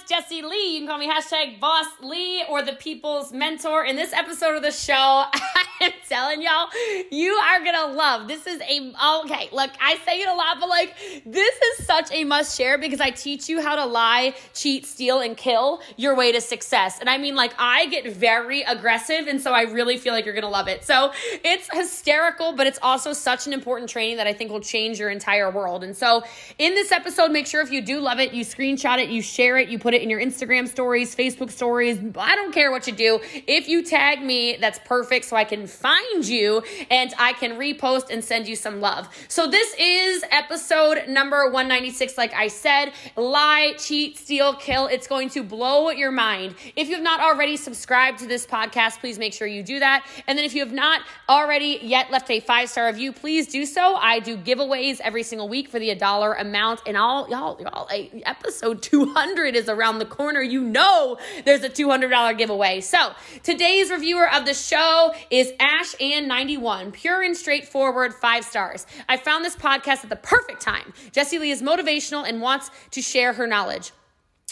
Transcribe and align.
it's 0.00 0.08
Jessie 0.08 0.42
Lee. 0.42 0.74
You 0.74 0.80
can 0.80 0.88
call 0.88 0.98
me 0.98 1.08
hashtag 1.08 1.58
Boss 1.58 1.86
Lee 2.00 2.44
or 2.48 2.62
the 2.62 2.74
People's 2.74 3.32
Mentor. 3.32 3.84
In 3.84 3.96
this 3.96 4.12
episode 4.12 4.54
of 4.54 4.62
the 4.62 4.70
show, 4.70 5.24
I'm 5.80 5.92
telling 6.08 6.42
y'all, 6.42 6.68
you 7.10 7.32
are 7.32 7.64
gonna 7.64 7.92
love. 7.94 8.28
This 8.28 8.46
is 8.46 8.60
a 8.60 8.92
okay. 9.24 9.48
Look, 9.52 9.70
I 9.80 9.96
say 10.04 10.20
it 10.20 10.28
a 10.28 10.34
lot, 10.34 10.58
but 10.60 10.68
like 10.68 10.94
this 11.24 11.54
is 11.54 11.86
such 11.86 12.10
a 12.12 12.24
must 12.24 12.56
share 12.56 12.78
because 12.78 13.00
I 13.00 13.10
teach 13.10 13.48
you 13.48 13.60
how 13.60 13.76
to 13.76 13.84
lie, 13.84 14.34
cheat, 14.54 14.86
steal, 14.86 15.20
and 15.20 15.36
kill 15.36 15.80
your 15.96 16.16
way 16.16 16.32
to 16.32 16.40
success. 16.40 16.98
And 17.00 17.08
I 17.08 17.18
mean, 17.18 17.36
like 17.36 17.52
I 17.58 17.86
get 17.86 18.12
very 18.12 18.62
aggressive, 18.62 19.26
and 19.28 19.40
so 19.40 19.52
I 19.52 19.62
really 19.62 19.96
feel 19.96 20.12
like 20.12 20.24
you're 20.24 20.34
gonna 20.34 20.48
love 20.48 20.68
it. 20.68 20.84
So 20.84 21.12
it's 21.44 21.68
hysterical, 21.72 22.52
but 22.52 22.66
it's 22.66 22.78
also 22.82 23.12
such 23.12 23.46
an 23.46 23.52
important 23.52 23.90
training 23.90 24.16
that 24.16 24.26
I 24.26 24.32
think 24.32 24.50
will 24.50 24.60
change 24.60 24.98
your 24.98 25.10
entire 25.10 25.50
world. 25.50 25.84
And 25.84 25.96
so 25.96 26.24
in 26.58 26.74
this 26.74 26.90
episode, 26.92 27.30
make 27.30 27.46
sure 27.46 27.60
if 27.60 27.70
you 27.70 27.80
do 27.80 28.00
love 28.00 28.18
it, 28.18 28.32
you 28.32 28.44
screenshot 28.44 28.98
it, 28.98 29.10
you 29.10 29.22
share 29.22 29.58
it, 29.58 29.68
you 29.68 29.78
put 29.78 29.94
it 29.94 30.02
in 30.02 30.10
your 30.10 30.20
Instagram 30.20 30.68
stories, 30.68 31.14
Facebook 31.14 31.50
stories. 31.50 31.98
I 32.16 32.34
don't 32.34 32.52
care 32.52 32.70
what 32.70 32.86
you 32.86 32.92
do. 32.92 33.20
If 33.46 33.68
you 33.68 33.84
tag 33.84 34.22
me, 34.22 34.56
that's 34.60 34.80
perfect 34.80 35.26
so 35.26 35.36
I 35.36 35.44
can 35.44 35.67
find 35.68 36.26
you 36.26 36.62
and 36.90 37.12
I 37.18 37.32
can 37.34 37.52
repost 37.52 38.10
and 38.10 38.24
send 38.24 38.48
you 38.48 38.56
some 38.56 38.80
love. 38.80 39.08
So 39.28 39.46
this 39.46 39.74
is 39.78 40.24
episode 40.30 41.08
number 41.08 41.44
196. 41.44 42.16
Like 42.16 42.32
I 42.34 42.48
said, 42.48 42.92
lie, 43.16 43.74
cheat, 43.78 44.18
steal, 44.18 44.54
kill. 44.54 44.86
It's 44.86 45.06
going 45.06 45.30
to 45.30 45.42
blow 45.42 45.90
your 45.90 46.10
mind. 46.10 46.54
If 46.76 46.88
you 46.88 46.94
have 46.94 47.04
not 47.04 47.20
already 47.20 47.56
subscribed 47.56 48.20
to 48.20 48.26
this 48.26 48.46
podcast, 48.46 49.00
please 49.00 49.18
make 49.18 49.32
sure 49.32 49.46
you 49.46 49.62
do 49.62 49.78
that. 49.80 50.06
And 50.26 50.38
then 50.38 50.44
if 50.44 50.54
you 50.54 50.64
have 50.64 50.72
not 50.72 51.02
already 51.28 51.78
yet 51.82 52.10
left 52.10 52.30
a 52.30 52.40
five 52.40 52.70
star 52.70 52.86
review, 52.86 53.12
please 53.12 53.46
do 53.46 53.64
so. 53.66 53.96
I 53.96 54.20
do 54.20 54.36
giveaways 54.36 55.00
every 55.00 55.22
single 55.22 55.48
week 55.48 55.68
for 55.68 55.78
the 55.78 55.90
a 55.90 55.94
dollar 55.94 56.34
amount. 56.34 56.82
And 56.86 56.96
all 56.96 57.28
y'all, 57.28 57.60
y'all, 57.60 57.88
episode 58.24 58.82
200 58.82 59.56
is 59.56 59.68
around 59.68 59.98
the 59.98 60.06
corner. 60.06 60.40
You 60.40 60.62
know 60.62 61.18
there's 61.44 61.62
a 61.62 61.70
$200 61.70 62.38
giveaway. 62.38 62.80
So 62.80 63.12
today's 63.42 63.90
reviewer 63.90 64.32
of 64.32 64.44
the 64.46 64.54
show 64.54 65.14
is 65.30 65.52
Ash 65.60 65.94
and 66.00 66.28
91, 66.28 66.92
pure 66.92 67.22
and 67.22 67.36
straightforward, 67.36 68.14
five 68.14 68.44
stars. 68.44 68.86
I 69.08 69.16
found 69.16 69.44
this 69.44 69.56
podcast 69.56 70.04
at 70.04 70.08
the 70.08 70.16
perfect 70.16 70.60
time. 70.60 70.92
Jessie 71.12 71.38
Lee 71.38 71.50
is 71.50 71.62
motivational 71.62 72.28
and 72.28 72.40
wants 72.40 72.70
to 72.92 73.02
share 73.02 73.32
her 73.32 73.46
knowledge. 73.46 73.92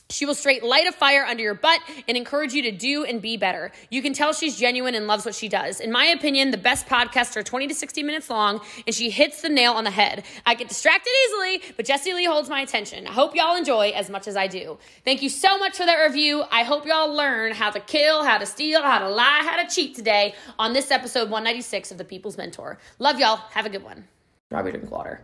She 0.08 0.25
will 0.25 0.34
straight 0.34 0.62
light 0.62 0.86
a 0.86 0.92
fire 0.92 1.25
under 1.25 1.42
your 1.42 1.55
butt 1.55 1.80
and 2.06 2.16
encourage 2.16 2.52
you 2.52 2.62
to 2.62 2.70
do 2.70 3.05
and 3.05 3.20
be 3.20 3.36
better. 3.36 3.72
You 3.91 4.02
can 4.02 4.12
tell 4.12 4.33
she's 4.33 4.56
genuine 4.56 4.94
and 4.94 5.06
loves 5.06 5.25
what 5.25 5.34
she 5.34 5.48
does. 5.48 5.80
In 5.80 5.91
my 5.91 6.06
opinion, 6.06 6.52
the 6.52 6.58
best 6.58 6.86
podcasts 6.86 7.36
are 7.36 7.42
20 7.42 7.66
to 7.66 7.75
60 7.75 8.02
minutes 8.05 8.30
long, 8.30 8.61
and 8.86 8.94
she 8.94 9.11
hits 9.11 9.42
the 9.42 9.48
nail 9.48 9.72
on 9.72 9.84
the 9.84 9.91
head. 9.91 10.24
I 10.44 10.55
get 10.55 10.69
distracted 10.69 11.11
easily, 11.27 11.74
but 11.77 11.86
Jessie 11.86 12.14
Lee 12.14 12.24
holds 12.24 12.48
my 12.48 12.61
attention. 12.61 13.06
I 13.06 13.12
hope 13.12 13.34
y'all 13.34 13.56
enjoy 13.56 13.91
as 13.91 14.08
much 14.08 14.28
as 14.28 14.36
I 14.36 14.47
do. 14.47 14.78
Thank 15.05 15.22
you 15.22 15.28
so 15.28 15.58
much 15.58 15.77
for 15.77 15.84
that 15.84 15.97
review. 15.97 16.44
I 16.52 16.62
hope 16.62 16.86
y'all 16.86 17.12
learn 17.12 17.52
how 17.52 17.70
to 17.70 17.80
kill, 17.80 18.22
how 18.22 18.39
to 18.39 18.47
steal, 18.47 18.83
how 18.83 19.00
to 19.00 19.08
lie, 19.08 19.42
how 19.42 19.61
to 19.61 19.69
cheat 19.74 19.97
today 19.97 20.34
on 20.58 20.72
this 20.72 20.92
episode 20.92 21.30
196 21.30 21.91
of 21.91 21.98
The 21.98 22.05
People's 22.05 22.36
Mentor. 22.36 22.78
Love 23.00 23.19
y'all. 23.19 23.39
Have 23.50 23.67
a 23.67 23.70
good 23.70 23.83
one. 23.83 24.05
Probably 24.50 24.70
drink 24.70 24.91
water. 24.91 25.22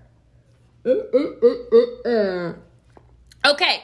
Okay. 3.45 3.83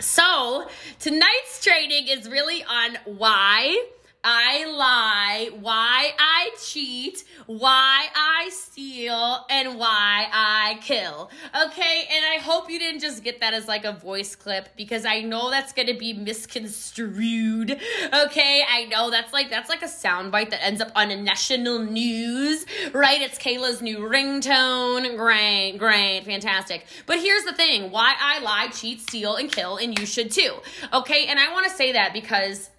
So, 0.00 0.68
tonight's 1.00 1.62
training 1.62 2.06
is 2.08 2.28
really 2.28 2.62
on 2.62 2.98
why 3.04 3.84
I 4.24 4.66
lie, 4.66 5.50
why 5.60 6.12
I 6.18 6.50
cheat, 6.60 7.22
why 7.46 8.08
I 8.14 8.50
steal, 8.50 9.46
and 9.48 9.78
why 9.78 10.26
I 10.32 10.78
kill. 10.82 11.30
Okay, 11.54 12.08
and 12.10 12.24
I 12.24 12.42
hope 12.42 12.68
you 12.68 12.80
didn't 12.80 13.00
just 13.00 13.22
get 13.22 13.40
that 13.40 13.54
as 13.54 13.68
like 13.68 13.84
a 13.84 13.92
voice 13.92 14.34
clip 14.34 14.70
because 14.76 15.04
I 15.04 15.20
know 15.20 15.50
that's 15.50 15.72
gonna 15.72 15.96
be 15.96 16.12
misconstrued. 16.12 17.78
Okay, 18.12 18.64
I 18.68 18.86
know 18.86 19.10
that's 19.10 19.32
like 19.32 19.50
that's 19.50 19.68
like 19.68 19.82
a 19.82 19.86
soundbite 19.86 20.50
that 20.50 20.64
ends 20.64 20.80
up 20.80 20.90
on 20.96 21.10
a 21.12 21.16
national 21.16 21.78
news, 21.78 22.66
right? 22.92 23.20
It's 23.20 23.38
Kayla's 23.38 23.80
new 23.80 23.98
ringtone. 23.98 25.16
Great, 25.16 25.78
great, 25.78 26.24
fantastic. 26.24 26.86
But 27.06 27.20
here's 27.20 27.44
the 27.44 27.52
thing: 27.52 27.92
why 27.92 28.14
I 28.20 28.40
lie, 28.40 28.68
cheat, 28.68 29.00
steal, 29.00 29.36
and 29.36 29.50
kill, 29.50 29.76
and 29.76 29.96
you 29.96 30.06
should 30.06 30.32
too. 30.32 30.56
Okay, 30.92 31.26
and 31.26 31.38
I 31.38 31.52
want 31.52 31.66
to 31.66 31.72
say 31.72 31.92
that 31.92 32.12
because 32.12 32.70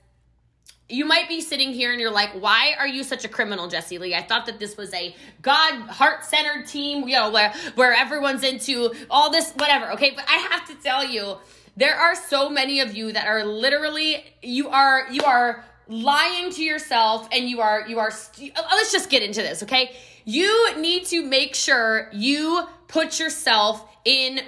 you 0.90 1.06
might 1.06 1.28
be 1.30 1.40
sitting 1.40 1.72
here 1.72 1.92
and 1.92 2.02
you're 2.02 2.12
like, 2.12 2.32
why 2.32 2.74
are 2.78 2.88
you 2.88 3.04
such 3.04 3.24
a 3.24 3.28
criminal, 3.28 3.68
Jessie 3.68 4.00
Lee? 4.00 4.16
I 4.16 4.24
thought 4.24 4.48
that 4.48 4.60
this 4.60 4.76
was 4.76 4.94
a 4.94 5.16
God 5.42 5.76
heart 5.88 6.26
centered 6.26 6.66
team, 6.66 7.08
you 7.08 7.16
know, 7.16 7.30
where, 7.30 7.54
where 7.76 7.94
everyone's 7.94 8.44
into 8.44 8.92
all 9.10 9.30
this, 9.32 9.52
whatever. 9.54 9.92
Okay. 9.94 10.12
But 10.16 10.26
I 10.28 10.38
have 10.52 10.68
to 10.68 10.76
tell 10.76 11.06
you, 11.06 11.38
there 11.78 11.96
are 11.96 12.16
so 12.16 12.50
many 12.50 12.80
of 12.80 12.96
you 12.96 13.12
that 13.12 13.28
are 13.28 13.46
literally, 13.46 14.26
you 14.42 14.70
are, 14.70 15.08
you 15.12 15.24
are 15.24 15.64
lying 15.88 16.52
to 16.52 16.64
yourself 16.64 17.28
and 17.32 17.48
you 17.48 17.62
are, 17.62 17.88
you 17.88 18.00
are, 18.00 18.12
st- 18.12 18.54
oh, 18.56 18.62
oh, 18.64 18.76
let's 18.76 18.92
just 18.92 19.10
get 19.10 19.22
into 19.22 19.42
this. 19.42 19.64
Okay. 19.64 19.96
You 20.26 20.76
need 20.78 21.06
to 21.06 21.24
make 21.24 21.56
sure 21.56 22.10
you 22.12 22.68
put 22.88 23.20
yourself 23.20 23.86
in 24.06 24.42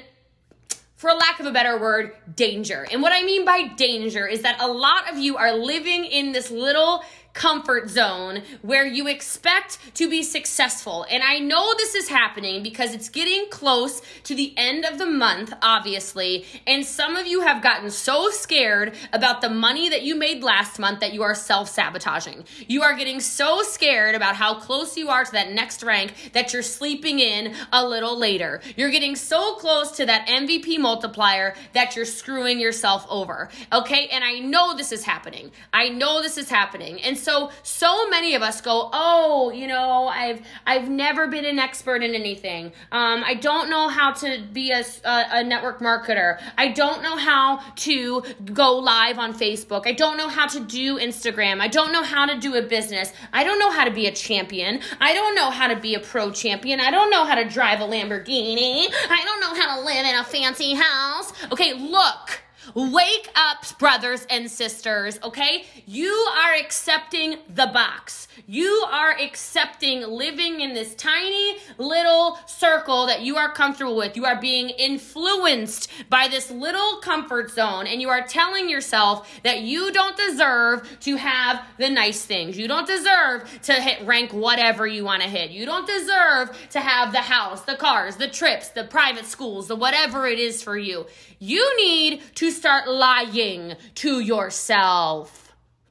for 1.02 1.12
lack 1.14 1.40
of 1.40 1.48
a 1.48 1.52
better 1.52 1.80
word, 1.80 2.12
danger. 2.36 2.86
And 2.92 3.02
what 3.02 3.12
I 3.12 3.24
mean 3.24 3.44
by 3.44 3.70
danger 3.70 4.28
is 4.28 4.44
that 4.44 4.62
a 4.62 4.68
lot 4.68 5.12
of 5.12 5.18
you 5.18 5.36
are 5.36 5.52
living 5.52 6.06
in 6.06 6.32
this 6.32 6.52
little 6.52 7.04
comfort 7.34 7.90
zone 7.90 8.44
where 8.62 8.86
you 8.86 9.08
expect 9.08 9.80
to 9.96 10.10
be 10.10 10.24
successful. 10.24 11.06
And 11.10 11.24
I 11.24 11.40
know 11.40 11.74
this 11.78 11.96
is 11.96 12.10
happening 12.10 12.64
because 12.64 12.94
it's 12.94 13.10
getting 13.10 13.50
close 13.50 14.02
to 14.24 14.36
the 14.36 14.54
end 14.58 14.86
of 14.86 14.98
the 14.98 15.06
month, 15.06 15.54
obviously. 15.62 16.46
And 16.68 16.86
some 16.86 17.16
of 17.16 17.28
you 17.28 17.42
have 17.42 17.64
gotten 17.64 17.90
so 17.90 18.30
scared 18.30 18.96
about 19.14 19.42
the 19.42 19.50
money 19.50 19.90
that 19.90 20.04
you 20.04 20.16
made 20.16 20.44
last 20.44 20.80
month 20.80 21.00
that 21.00 21.14
you 21.14 21.24
are 21.24 21.36
self 21.36 21.70
sabotaging. 21.70 22.46
You 22.68 22.84
are 22.84 22.96
getting 22.96 23.20
so 23.20 23.62
scared 23.62 24.16
about 24.16 24.36
how 24.36 24.60
close 24.60 24.98
you 24.98 25.10
are 25.10 25.24
to 25.24 25.32
that 25.32 25.52
next 25.52 25.84
rank 25.84 26.32
that 26.34 26.54
you're 26.54 26.62
sleeping 26.62 27.20
in 27.20 27.56
a 27.72 27.86
little 27.86 28.18
later. 28.18 28.62
You're 28.76 28.92
getting 28.92 29.16
so 29.16 29.56
close 29.56 29.92
to 29.92 30.06
that 30.06 30.28
MVP 30.28 30.80
multiplier 30.80 31.56
that 31.74 31.96
you're 31.96 32.06
screwing 32.06 32.60
yourself 32.60 33.06
over. 33.10 33.50
Okay. 33.72 34.08
And 34.12 34.24
I 34.24 34.40
know 34.40 34.76
this 34.76 34.92
is 34.92 35.04
happening. 35.04 35.52
I 35.74 35.90
know 35.90 36.22
this 36.22 36.38
is 36.38 36.50
happening. 36.50 37.02
And 37.02 37.18
so 37.22 37.52
so 37.64 38.10
many 38.10 38.36
of 38.36 38.42
us 38.42 38.62
go, 38.62 38.90
"Oh, 38.94 39.52
you 39.52 39.68
know, 39.68 40.08
I've 40.08 40.42
I've 40.66 40.90
never 40.90 41.28
been 41.28 41.46
an 41.46 41.60
expert 41.60 42.04
in 42.04 42.14
anything. 42.16 42.74
Um, 42.92 43.24
I 43.26 43.36
don't 43.36 43.70
know 43.70 43.88
how 43.88 44.12
to 44.14 44.44
be 44.52 44.72
a, 44.72 44.84
a, 45.04 45.26
a 45.32 45.44
network 45.44 45.80
marketer. 45.80 46.42
I 46.58 46.70
don't 46.70 47.02
know 47.02 47.16
how 47.16 47.62
to 47.76 48.24
go 48.54 48.78
live 48.78 49.20
on 49.20 49.34
Facebook. 49.34 49.88
I 49.88 49.94
don't 49.94 50.18
know 50.18 50.28
how 50.28 50.48
to 50.48 50.60
do 50.60 50.98
Instagram. 50.98 51.62
I 51.62 51.68
don't 51.68 51.92
know 51.92 52.04
how 52.04 52.26
to 52.26 52.38
do 52.40 52.56
a 52.56 52.62
business. 52.62 53.14
I 53.34 53.44
don't 53.44 53.60
know 53.60 53.72
how 53.72 53.86
to 53.86 53.92
be 53.92 54.08
a 54.08 54.12
champion. 54.12 54.82
I 55.00 55.14
don't 55.14 55.36
know 55.36 55.50
how 55.50 55.68
to 55.68 55.80
be 55.80 55.96
a 55.96 56.00
pro 56.00 56.32
champion. 56.32 56.80
I 56.80 56.92
don't 56.92 57.10
know 57.10 57.26
how 57.26 57.36
to 57.36 57.48
drive 57.48 57.80
a 57.82 57.86
Lamborghini. 57.86 58.88
I 59.10 59.22
don't 59.24 59.40
know 59.42 59.62
how 59.62 59.76
to 59.76 59.86
live 59.86 60.06
in 60.06 60.16
a 60.16 60.24
fancy 60.24 60.74
house." 60.74 61.34
Okay, 61.52 61.74
look. 61.74 62.42
Wake 62.74 63.30
up, 63.36 63.66
brothers 63.80 64.26
and 64.30 64.50
sisters, 64.50 65.20
okay? 65.24 65.66
You 65.86 66.12
are 66.12 66.54
accepting 66.56 67.38
the 67.54 67.68
box. 67.68 68.28
You 68.48 68.86
are 68.90 69.12
accepting 69.12 70.04
living 70.04 70.62
in 70.62 70.74
this 70.74 70.96
tiny 70.96 71.58
little 71.78 72.38
circle 72.46 73.08
that 73.08 73.22
you 73.22 73.36
are 73.38 73.52
comfortable 73.52 73.96
with. 73.96 74.16
You 74.16 74.26
are 74.26 74.40
being 74.40 74.70
influenced 74.70 75.90
by 76.10 76.28
this 76.30 76.50
little 76.50 76.98
comfort 76.98 77.52
zone, 77.52 77.88
and 77.88 78.02
you 78.02 78.10
are 78.10 78.26
telling 78.26 78.70
yourself 78.70 79.30
that 79.44 79.62
you 79.62 79.92
don't 79.92 80.16
deserve 80.16 80.88
to 81.02 81.18
have 81.18 81.64
the 81.78 81.90
nice 81.90 82.26
things. 82.26 82.58
You 82.58 82.68
don't 82.68 82.88
deserve 82.88 83.50
to 83.64 83.74
hit 83.74 84.06
rank 84.06 84.32
whatever 84.32 84.88
you 84.88 85.04
want 85.04 85.24
to 85.24 85.30
hit. 85.30 85.52
You 85.52 85.66
don't 85.66 85.88
deserve 85.88 86.58
to 86.72 86.80
have 86.80 87.12
the 87.12 87.20
house, 87.20 87.62
the 87.62 87.76
cars, 87.76 88.16
the 88.16 88.28
trips, 88.28 88.70
the 88.70 88.86
private 88.86 89.26
schools, 89.26 89.68
the 89.68 89.76
whatever 89.76 90.26
it 90.26 90.40
is 90.40 90.64
for 90.64 90.78
you. 90.78 91.06
You 91.44 91.76
need 91.76 92.22
to 92.36 92.52
start 92.52 92.88
lying 92.88 93.74
to 93.96 94.20
yourself. 94.20 95.41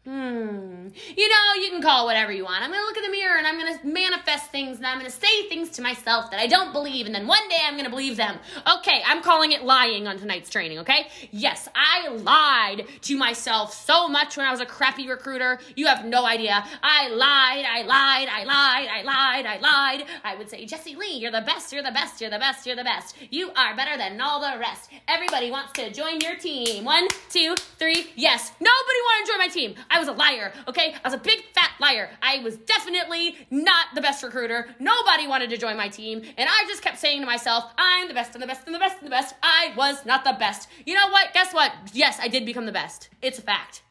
Hmm. 0.07 0.89
You 1.15 1.29
know, 1.29 1.63
you 1.63 1.71
can 1.71 1.83
call 1.83 2.07
whatever 2.07 2.33
you 2.33 2.43
want. 2.43 2.63
I'm 2.63 2.71
going 2.71 2.81
to 2.81 2.87
look 2.87 2.97
in 2.97 3.03
the 3.03 3.11
mirror 3.11 3.37
and 3.37 3.47
I'm 3.47 3.59
going 3.59 3.79
to 3.79 3.87
manifest 3.87 4.51
things 4.51 4.79
and 4.79 4.87
I'm 4.87 4.99
going 4.99 5.11
to 5.11 5.17
say 5.17 5.47
things 5.51 5.69
to 5.73 5.83
myself 5.83 6.31
that 6.31 6.41
I 6.41 6.47
don't 6.47 6.73
believe 6.73 7.05
and 7.05 7.15
then 7.15 7.27
one 7.27 7.47
day 7.51 7.59
I'm 7.63 7.75
going 7.75 7.85
to 7.85 7.91
believe 7.91 8.17
them. 8.17 8.39
Okay, 8.79 9.03
I'm 9.05 9.23
calling 9.23 9.53
it 9.53 9.63
lying 9.63 10.09
on 10.09 10.19
tonight's 10.19 10.49
training, 10.49 10.79
okay? 10.79 11.09
Yes, 11.33 11.69
I 11.75 12.09
lied 12.09 12.87
to 13.03 13.17
myself 13.19 13.75
so 13.75 14.09
much 14.09 14.39
when 14.39 14.47
I 14.47 14.51
was 14.51 14.61
a 14.61 14.67
crappy 14.67 15.07
recruiter. 15.07 15.61
You 15.77 15.87
have 15.87 16.07
no 16.07 16.25
idea. 16.25 16.65
I 16.83 17.09
lied, 17.09 17.67
I 17.67 17.83
lied, 17.83 18.29
I 18.31 18.45
lied, 18.45 18.89
I 18.89 19.03
lied, 19.03 19.47
I 19.47 19.59
lied. 19.59 20.07
I 20.25 20.35
would 20.35 20.49
say, 20.49 20.65
Jessie 20.65 20.97
Lee, 20.97 21.19
you're 21.19 21.31
the 21.31 21.43
best, 21.43 21.75
you're 21.75 21.83
the 21.83 21.93
best, 21.93 22.23
you're 22.23 22.31
the 22.31 22.39
best, 22.39 22.67
you're 22.67 22.77
the 22.77 22.85
best. 22.85 23.17
You 23.29 23.51
are 23.51 23.77
better 23.77 23.99
than 23.99 24.19
all 24.19 24.41
the 24.41 24.59
rest. 24.59 24.91
Everybody 25.09 25.51
wants 25.51 25.73
to 25.73 25.93
join 25.93 26.21
your 26.21 26.37
team. 26.37 26.87
One, 26.87 27.07
two, 27.29 27.55
three. 27.79 28.07
Yes. 28.17 28.53
Nobody 28.61 28.71
want 28.71 29.27
to 29.27 29.33
join 29.33 29.39
my 29.39 29.49
team. 29.49 29.75
I 29.91 29.99
was 29.99 30.09
a 30.09 30.13
liar, 30.13 30.53
okay? 30.69 30.95
I 30.95 31.09
was 31.09 31.15
a 31.15 31.19
big 31.19 31.43
fat 31.53 31.73
liar. 31.81 32.11
I 32.23 32.39
was 32.39 32.57
definitely 32.57 33.37
not 33.51 33.89
the 33.95 34.01
best 34.01 34.23
recruiter. 34.23 34.69
Nobody 34.79 35.27
wanted 35.27 35.51
to 35.51 35.57
join 35.57 35.77
my 35.77 35.89
team. 35.89 36.23
And 36.39 36.49
I 36.49 36.65
just 36.69 36.83
kept 36.83 36.99
saying 36.99 37.21
to 37.21 37.27
myself, 37.27 37.65
I'm 37.77 38.07
the 38.07 38.15
best 38.15 38.35
and 38.35 38.43
the 38.43 38.47
best 38.47 38.67
and 38.67 38.75
the 38.75 38.79
best 38.79 38.99
and 38.99 39.07
the 39.07 39.11
best. 39.11 39.35
I 39.43 39.73
was 39.77 40.07
not 40.07 40.25
the 40.25 40.37
best. 40.39 40.69
You 40.87 40.95
know 40.95 41.09
what? 41.09 41.35
Guess 41.35 41.53
what? 41.53 41.73
Yes, 41.93 42.19
I 42.21 42.29
did 42.29 42.47
become 42.47 42.67
the 42.67 42.73
best. 42.73 43.09
It's 43.21 43.39
a 43.39 43.43
fact. 43.43 43.83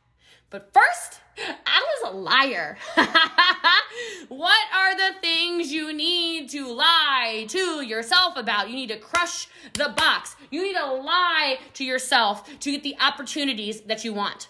But 0.50 0.74
first, 0.74 1.20
I 1.38 1.86
was 2.02 2.14
a 2.14 2.18
liar. 2.18 2.78
what 4.30 4.66
are 4.74 4.96
the 4.96 5.20
things 5.22 5.72
you 5.72 5.94
need 5.94 6.50
to 6.50 6.72
lie 6.72 7.46
to 7.50 7.86
yourself 7.86 8.36
about? 8.36 8.70
You 8.70 8.76
need 8.76 8.90
to 8.90 8.98
crush 8.98 9.48
the 9.74 9.94
box. 9.96 10.36
You 10.50 10.64
need 10.64 10.76
to 10.76 10.86
lie 10.86 11.60
to 11.74 11.84
yourself 11.84 12.50
to 12.62 12.72
get 12.72 12.84
the 12.84 12.96
opportunities 13.00 13.82
that 13.82 14.04
you 14.04 14.14
want. 14.14 14.48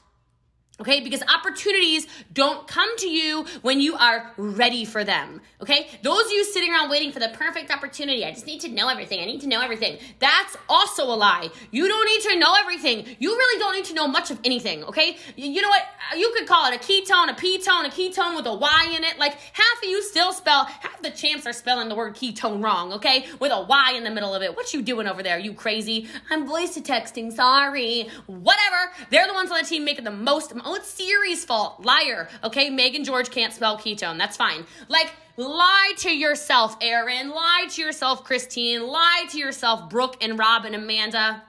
Okay, 0.79 1.01
because 1.01 1.21
opportunities 1.23 2.07
don't 2.33 2.67
come 2.67 2.95
to 2.97 3.09
you 3.09 3.45
when 3.61 3.81
you 3.81 3.95
are 3.95 4.31
ready 4.37 4.85
for 4.85 5.03
them. 5.03 5.41
Okay, 5.61 5.89
those 6.03 6.25
of 6.25 6.31
you 6.31 6.45
sitting 6.45 6.71
around 6.71 6.89
waiting 6.89 7.11
for 7.11 7.19
the 7.19 7.29
perfect 7.29 7.69
opportunity, 7.69 8.23
I 8.23 8.31
just 8.31 8.47
need 8.47 8.61
to 8.61 8.69
know 8.69 8.87
everything. 8.87 9.19
I 9.19 9.25
need 9.25 9.41
to 9.41 9.47
know 9.47 9.61
everything. 9.61 9.97
That's 10.19 10.55
also 10.69 11.03
a 11.03 11.15
lie. 11.15 11.49
You 11.71 11.87
don't 11.87 12.05
need 12.05 12.21
to 12.31 12.39
know 12.39 12.55
everything. 12.57 13.05
You 13.19 13.31
really 13.31 13.59
don't 13.59 13.75
need 13.75 13.85
to 13.85 13.93
know 13.93 14.07
much 14.07 14.31
of 14.31 14.39
anything. 14.45 14.85
Okay, 14.85 15.17
you 15.35 15.61
know 15.61 15.67
what? 15.67 15.83
Uh, 16.11 16.15
you 16.15 16.33
could 16.37 16.47
call 16.47 16.71
it 16.71 16.75
a 16.75 16.79
ketone, 16.79 17.29
a 17.29 17.33
ketone, 17.33 17.85
a 17.85 17.89
ketone 17.89 18.37
with 18.37 18.45
a 18.45 18.53
Y 18.53 18.93
in 18.95 19.03
it. 19.03 19.19
Like 19.19 19.33
half 19.33 19.83
of 19.83 19.89
you 19.89 20.01
still 20.01 20.31
spell, 20.31 20.63
half 20.63 21.01
the 21.01 21.11
champs 21.11 21.45
are 21.45 21.53
spelling 21.53 21.89
the 21.89 21.95
word 21.95 22.15
ketone 22.15 22.63
wrong. 22.63 22.93
Okay, 22.93 23.25
with 23.39 23.51
a 23.51 23.61
Y 23.61 23.93
in 23.95 24.05
the 24.05 24.11
middle 24.11 24.33
of 24.33 24.41
it. 24.41 24.55
What 24.55 24.73
you 24.73 24.81
doing 24.81 25.07
over 25.07 25.21
there? 25.21 25.39
You 25.39 25.53
crazy? 25.53 26.07
I'm 26.29 26.47
voice 26.47 26.77
texting. 26.77 27.33
Sorry. 27.33 28.07
Whatever. 28.27 28.91
They're 29.09 29.27
the 29.27 29.33
ones 29.33 29.51
on 29.51 29.57
the 29.61 29.67
team 29.67 29.83
making 29.83 30.05
the 30.05 30.11
most 30.11 30.55
Oh, 30.69 30.75
it's 30.75 30.87
Siri's 30.87 31.43
fault. 31.45 31.83
Liar. 31.83 32.29
Okay, 32.43 32.69
Megan 32.69 33.03
George 33.03 33.31
can't 33.31 33.51
spell 33.51 33.75
ketone. 33.75 34.19
That's 34.19 34.37
fine. 34.37 34.67
Like, 34.87 35.11
lie 35.35 35.93
to 35.97 36.15
yourself, 36.15 36.77
Aaron. 36.79 37.31
Lie 37.31 37.65
to 37.71 37.81
yourself, 37.81 38.23
Christine. 38.23 38.85
Lie 38.85 39.25
to 39.31 39.39
yourself, 39.39 39.89
Brooke 39.89 40.23
and 40.23 40.37
Rob 40.37 40.65
and 40.65 40.75
Amanda. 40.75 41.41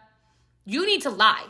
You 0.65 0.87
need 0.87 1.03
to 1.03 1.11
lie. 1.11 1.45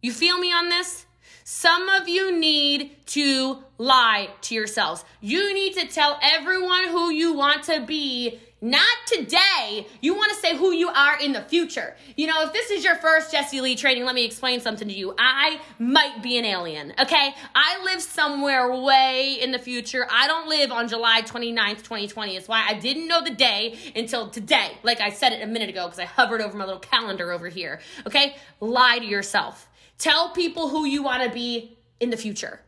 You 0.00 0.10
feel 0.10 0.38
me 0.38 0.54
on 0.54 0.70
this? 0.70 1.04
Some 1.44 1.90
of 1.90 2.08
you 2.08 2.34
need 2.34 2.96
to 3.08 3.62
lie 3.76 4.30
to 4.40 4.54
yourselves. 4.54 5.04
You 5.20 5.52
need 5.52 5.74
to 5.74 5.86
tell 5.86 6.18
everyone 6.22 6.88
who 6.88 7.10
you 7.10 7.34
want 7.34 7.64
to 7.64 7.84
be 7.84 8.40
not 8.64 8.96
today. 9.06 9.86
You 10.00 10.14
want 10.14 10.32
to 10.32 10.38
say 10.38 10.56
who 10.56 10.72
you 10.72 10.88
are 10.88 11.18
in 11.20 11.32
the 11.32 11.42
future. 11.42 11.94
You 12.16 12.26
know, 12.26 12.42
if 12.44 12.52
this 12.54 12.70
is 12.70 12.82
your 12.82 12.96
first 12.96 13.30
Jessie 13.30 13.60
Lee 13.60 13.76
training, 13.76 14.06
let 14.06 14.14
me 14.14 14.24
explain 14.24 14.60
something 14.60 14.88
to 14.88 14.94
you. 14.94 15.14
I 15.18 15.60
might 15.78 16.22
be 16.22 16.38
an 16.38 16.46
alien, 16.46 16.94
okay? 16.98 17.34
I 17.54 17.84
live 17.84 18.00
somewhere 18.00 18.74
way 18.74 19.38
in 19.38 19.52
the 19.52 19.58
future. 19.58 20.06
I 20.10 20.26
don't 20.26 20.48
live 20.48 20.72
on 20.72 20.88
July 20.88 21.20
29th, 21.20 21.82
2020. 21.82 22.36
It's 22.36 22.48
why 22.48 22.64
I 22.66 22.72
didn't 22.72 23.06
know 23.06 23.22
the 23.22 23.34
day 23.34 23.76
until 23.94 24.30
today. 24.30 24.78
Like 24.82 25.02
I 25.02 25.10
said 25.10 25.34
it 25.34 25.42
a 25.42 25.46
minute 25.46 25.68
ago 25.68 25.84
because 25.84 25.98
I 25.98 26.06
hovered 26.06 26.40
over 26.40 26.56
my 26.56 26.64
little 26.64 26.80
calendar 26.80 27.32
over 27.32 27.48
here, 27.50 27.80
okay? 28.06 28.34
Lie 28.60 29.00
to 29.00 29.04
yourself. 29.04 29.68
Tell 29.98 30.30
people 30.30 30.70
who 30.70 30.86
you 30.86 31.02
want 31.02 31.22
to 31.22 31.30
be 31.30 31.76
in 32.00 32.08
the 32.08 32.16
future 32.16 32.63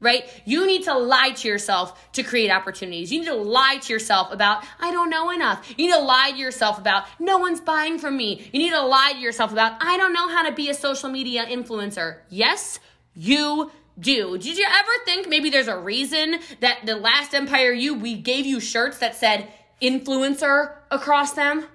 right? 0.00 0.24
You 0.44 0.66
need 0.66 0.84
to 0.84 0.96
lie 0.96 1.30
to 1.30 1.48
yourself 1.48 2.12
to 2.12 2.22
create 2.22 2.50
opportunities. 2.50 3.12
You 3.12 3.20
need 3.20 3.26
to 3.26 3.34
lie 3.34 3.78
to 3.82 3.92
yourself 3.92 4.32
about, 4.32 4.64
I 4.78 4.92
don't 4.92 5.10
know 5.10 5.30
enough. 5.30 5.68
You 5.76 5.86
need 5.86 5.92
to 5.92 6.00
lie 6.00 6.30
to 6.30 6.36
yourself 6.36 6.78
about, 6.78 7.04
no 7.18 7.38
one's 7.38 7.60
buying 7.60 7.98
from 7.98 8.16
me. 8.16 8.48
You 8.52 8.60
need 8.60 8.70
to 8.70 8.82
lie 8.82 9.12
to 9.14 9.18
yourself 9.18 9.52
about, 9.52 9.82
I 9.82 9.96
don't 9.96 10.12
know 10.12 10.28
how 10.28 10.48
to 10.48 10.52
be 10.52 10.70
a 10.70 10.74
social 10.74 11.08
media 11.08 11.46
influencer. 11.46 12.18
Yes, 12.28 12.78
you 13.14 13.72
do. 13.98 14.38
Did 14.38 14.56
you 14.56 14.66
ever 14.66 14.90
think 15.04 15.28
maybe 15.28 15.50
there's 15.50 15.68
a 15.68 15.78
reason 15.78 16.38
that 16.60 16.86
the 16.86 16.94
last 16.94 17.34
Empire 17.34 17.72
You, 17.72 17.94
we 17.94 18.14
gave 18.14 18.46
you 18.46 18.60
shirts 18.60 18.98
that 18.98 19.16
said 19.16 19.48
influencer 19.82 20.76
across 20.90 21.32
them? 21.32 21.66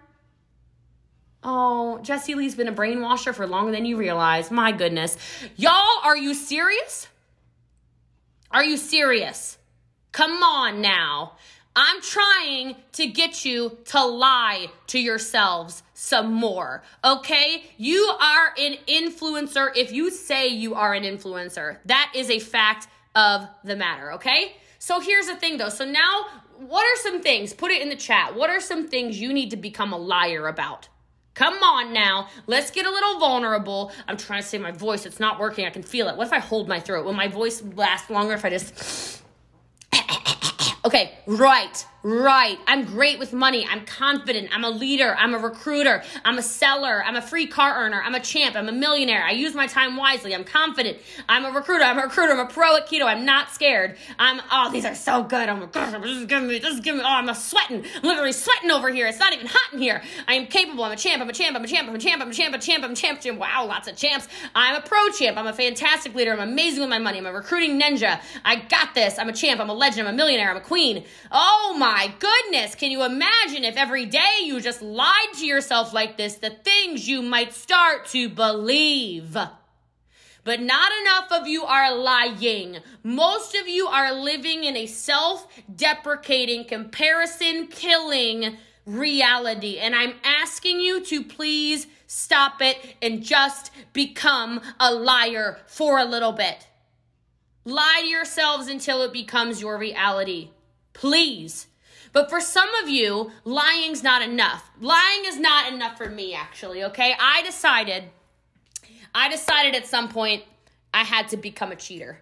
Oh, 1.44 2.00
Jessie 2.02 2.36
Lee's 2.36 2.56
been 2.56 2.70
a 2.70 2.74
brainwasher 2.74 3.36
for 3.36 3.46
longer 3.46 3.74
than 3.74 3.84
you 3.84 3.98
realize. 3.98 4.50
My 4.50 4.72
goodness. 4.72 5.18
Y'all, 5.58 6.00
are 6.06 6.16
you 6.16 6.34
serious? 6.34 7.08
Are 8.54 8.64
you 8.64 8.78
serious? 8.78 9.58
Come 10.12 10.44
on 10.44 10.80
now. 10.80 11.38
I'm 11.76 12.02
trying 12.04 12.76
to 12.92 13.08
get 13.08 13.44
you 13.44 13.80
to 13.86 14.06
lie 14.06 14.68
to 14.88 15.00
yourselves 15.00 15.82
some 15.96 16.32
more, 16.32 16.84
okay? 17.04 17.64
You 17.78 18.14
are 18.22 18.54
an 18.60 18.76
influencer 18.88 19.76
if 19.76 19.92
you 19.92 20.12
say 20.12 20.50
you 20.50 20.76
are 20.76 20.94
an 20.94 21.02
influencer. 21.02 21.78
That 21.86 22.12
is 22.16 22.30
a 22.30 22.38
fact 22.38 22.88
of 23.16 23.48
the 23.64 23.76
matter, 23.76 24.14
okay? 24.14 24.56
So 24.78 25.00
here's 25.00 25.26
the 25.26 25.36
thing 25.36 25.58
though. 25.58 25.70
So 25.70 25.84
now, 25.84 26.26
what 26.60 26.84
are 26.84 27.02
some 27.02 27.24
things? 27.24 27.54
Put 27.54 27.72
it 27.72 27.82
in 27.82 27.90
the 27.90 27.96
chat. 27.96 28.36
What 28.36 28.52
are 28.52 28.60
some 28.60 28.88
things 28.88 29.20
you 29.20 29.34
need 29.34 29.50
to 29.50 29.58
become 29.58 29.94
a 29.94 29.98
liar 29.98 30.48
about? 30.48 30.90
Come 31.34 31.56
on 31.64 31.94
now. 31.94 32.28
Let's 32.46 32.70
get 32.70 32.86
a 32.86 32.92
little 32.92 33.20
vulnerable. 33.20 33.92
I'm 34.08 34.18
trying 34.18 34.42
to 34.42 34.48
say 34.48 34.58
my 34.58 34.72
voice. 34.72 35.06
It's 35.06 35.20
not 35.20 35.40
working. 35.40 35.66
I 35.66 35.72
can 35.72 35.84
feel 35.84 36.08
it. 36.08 36.16
What 36.16 36.28
if 36.28 36.34
I 36.34 36.40
hold 36.40 36.68
my 36.68 36.80
throat? 36.80 37.06
Will 37.06 37.14
my 37.14 37.28
voice 37.28 37.64
last 37.76 38.10
longer 38.10 38.34
if 38.34 38.46
I 38.46 38.50
just. 38.50 39.24
okay, 40.86 41.18
right. 41.26 41.86
Right. 42.06 42.60
I'm 42.68 42.84
great 42.84 43.18
with 43.18 43.32
money. 43.32 43.66
I'm 43.66 43.86
confident. 43.86 44.50
I'm 44.54 44.66
a 44.66 44.70
leader. 44.70 45.16
I'm 45.18 45.34
a 45.34 45.38
recruiter. 45.38 46.04
I'm 46.26 46.38
a 46.38 46.42
seller. 46.42 47.02
I'm 47.02 47.16
a 47.16 47.22
free 47.22 47.48
car 47.48 47.78
earner. 47.78 48.02
I'm 48.04 48.14
a 48.14 48.20
champ. 48.20 48.58
I'm 48.58 48.68
a 48.68 48.74
millionaire. 48.74 49.24
I 49.24 49.32
use 49.32 49.56
my 49.56 49.68
time 49.68 49.96
wisely. 49.96 50.36
I'm 50.36 50.44
confident. 50.44 50.98
I'm 51.30 51.46
a 51.46 51.52
recruiter. 51.52 51.86
I'm 51.86 51.98
a 51.98 52.02
recruiter. 52.02 52.34
I'm 52.34 52.40
a 52.40 52.46
pro 52.46 52.76
at 52.76 52.90
keto. 52.90 53.06
I'm 53.06 53.24
not 53.24 53.52
scared. 53.52 53.96
I'm, 54.20 54.42
oh, 54.52 54.70
these 54.70 54.84
are 54.84 54.96
so 54.96 55.24
good. 55.24 55.48
Oh 55.48 55.56
my 55.56 55.66
gosh, 55.68 55.94
this 55.94 56.18
is 56.18 56.26
giving 56.26 56.50
me, 56.50 56.60
this 56.60 56.74
is 56.74 56.82
giving 56.82 57.00
me, 57.00 57.06
oh, 57.06 57.10
I'm 57.10 57.30
a 57.30 57.36
sweating. 57.36 57.86
I'm 57.96 58.02
literally 58.04 58.34
sweating 58.34 58.70
over 58.70 58.90
here. 58.90 59.08
It's 59.08 59.20
not 59.20 59.32
even 59.32 59.48
hot 59.48 59.72
in 59.72 59.80
here. 59.80 60.04
I 60.28 60.34
am 60.34 60.48
capable. 60.48 60.84
I'm 60.84 60.92
a 60.92 60.98
champ. 60.98 61.22
I'm 61.22 61.30
a 61.30 61.34
champ. 61.34 61.56
I'm 61.56 61.64
a 61.64 61.68
champ. 61.70 61.88
I'm 61.88 61.96
a 61.96 62.00
champ. 62.00 62.22
I'm 62.22 62.30
a 62.30 62.34
champ. 62.34 62.54
I'm 62.54 62.60
a 62.60 62.64
champ. 62.64 62.84
I'm 62.84 62.92
a 62.92 62.96
champ. 62.96 63.22
champ. 63.22 63.40
Wow, 63.40 63.66
lots 63.66 63.88
of 63.88 63.96
champs. 63.96 64.28
I'm 64.54 64.76
a 64.76 64.82
pro 64.82 65.08
champ. 65.12 65.38
I'm 65.38 65.48
a 65.48 65.54
fantastic 65.54 66.14
leader. 66.16 66.34
I'm 66.34 66.42
amazing 66.42 66.82
with 66.82 66.90
my 66.90 67.00
money. 67.00 67.20
I'm 67.20 67.26
a 67.26 67.32
recruiting 67.32 67.80
ninja. 67.80 68.20
I 68.44 68.58
got 68.58 68.94
this. 68.94 69.18
I'm 69.18 69.30
a 69.30 69.34
champ. 69.34 69.62
I'm 69.62 69.70
a 69.70 69.74
legend. 69.74 70.06
I'm 70.06 70.14
a 70.14 70.18
millionaire. 70.18 70.52
I'm 70.52 70.58
a 70.58 70.62
queen. 70.62 71.06
Oh 71.32 71.74
my 71.80 71.93
goodness. 72.19 72.75
Can 72.75 72.92
you 72.92 73.04
imagine 73.04 73.63
if 73.63 73.78
every 73.78 74.06
day 74.06 74.42
you 74.44 74.60
just 74.62 74.81
lied 74.81 75.34
to 75.36 75.45
yourself 75.45 75.94
like 75.94 76.18
this, 76.18 76.36
the 76.36 76.50
things 76.50 77.07
you 77.07 77.22
might 77.22 77.54
start 77.54 78.06
to 78.07 78.30
believe? 78.30 79.38
But 80.44 80.62
not 80.62 80.92
enough 81.01 81.31
of 81.31 81.48
you 81.48 81.63
are 81.63 81.95
lying. 81.95 82.78
Most 83.04 83.56
of 83.56 83.68
you 83.68 83.88
are 83.88 84.13
living 84.13 84.63
in 84.63 84.75
a 84.75 84.88
self 84.88 85.48
deprecating, 85.74 86.66
comparison 86.66 87.68
killing 87.68 88.57
reality. 88.86 89.78
And 89.78 89.96
I'm 89.96 90.16
asking 90.24 90.81
you 90.81 91.04
to 91.06 91.24
please 91.24 91.88
stop 92.07 92.62
it 92.62 92.78
and 93.01 93.24
just 93.24 93.72
become 93.94 94.62
a 94.79 94.94
liar 94.94 95.60
for 95.68 95.98
a 95.98 96.06
little 96.06 96.34
bit. 96.34 96.68
Lie 97.65 98.01
to 98.01 98.08
yourselves 98.08 98.68
until 98.68 99.01
it 99.03 99.13
becomes 99.13 99.62
your 99.62 99.77
reality. 99.77 100.50
Please. 100.91 101.68
But 102.13 102.29
for 102.29 102.39
some 102.39 102.70
of 102.75 102.89
you, 102.89 103.32
lying's 103.43 104.03
not 104.03 104.22
enough. 104.22 104.70
Lying 104.79 105.25
is 105.25 105.39
not 105.39 105.74
enough 105.74 105.98
for 105.98 106.08
me, 106.08 106.36
actually, 106.36 106.84
okay? 106.86 107.15
I 107.20 107.41
decided, 107.41 108.03
I 109.13 109.29
decided 109.29 109.75
at 109.75 109.88
some 109.88 110.10
point 110.10 110.43
I 110.93 111.03
had 111.03 111.27
to 111.29 111.38
become 111.38 111.72
a 111.72 111.75
cheater. 111.75 112.20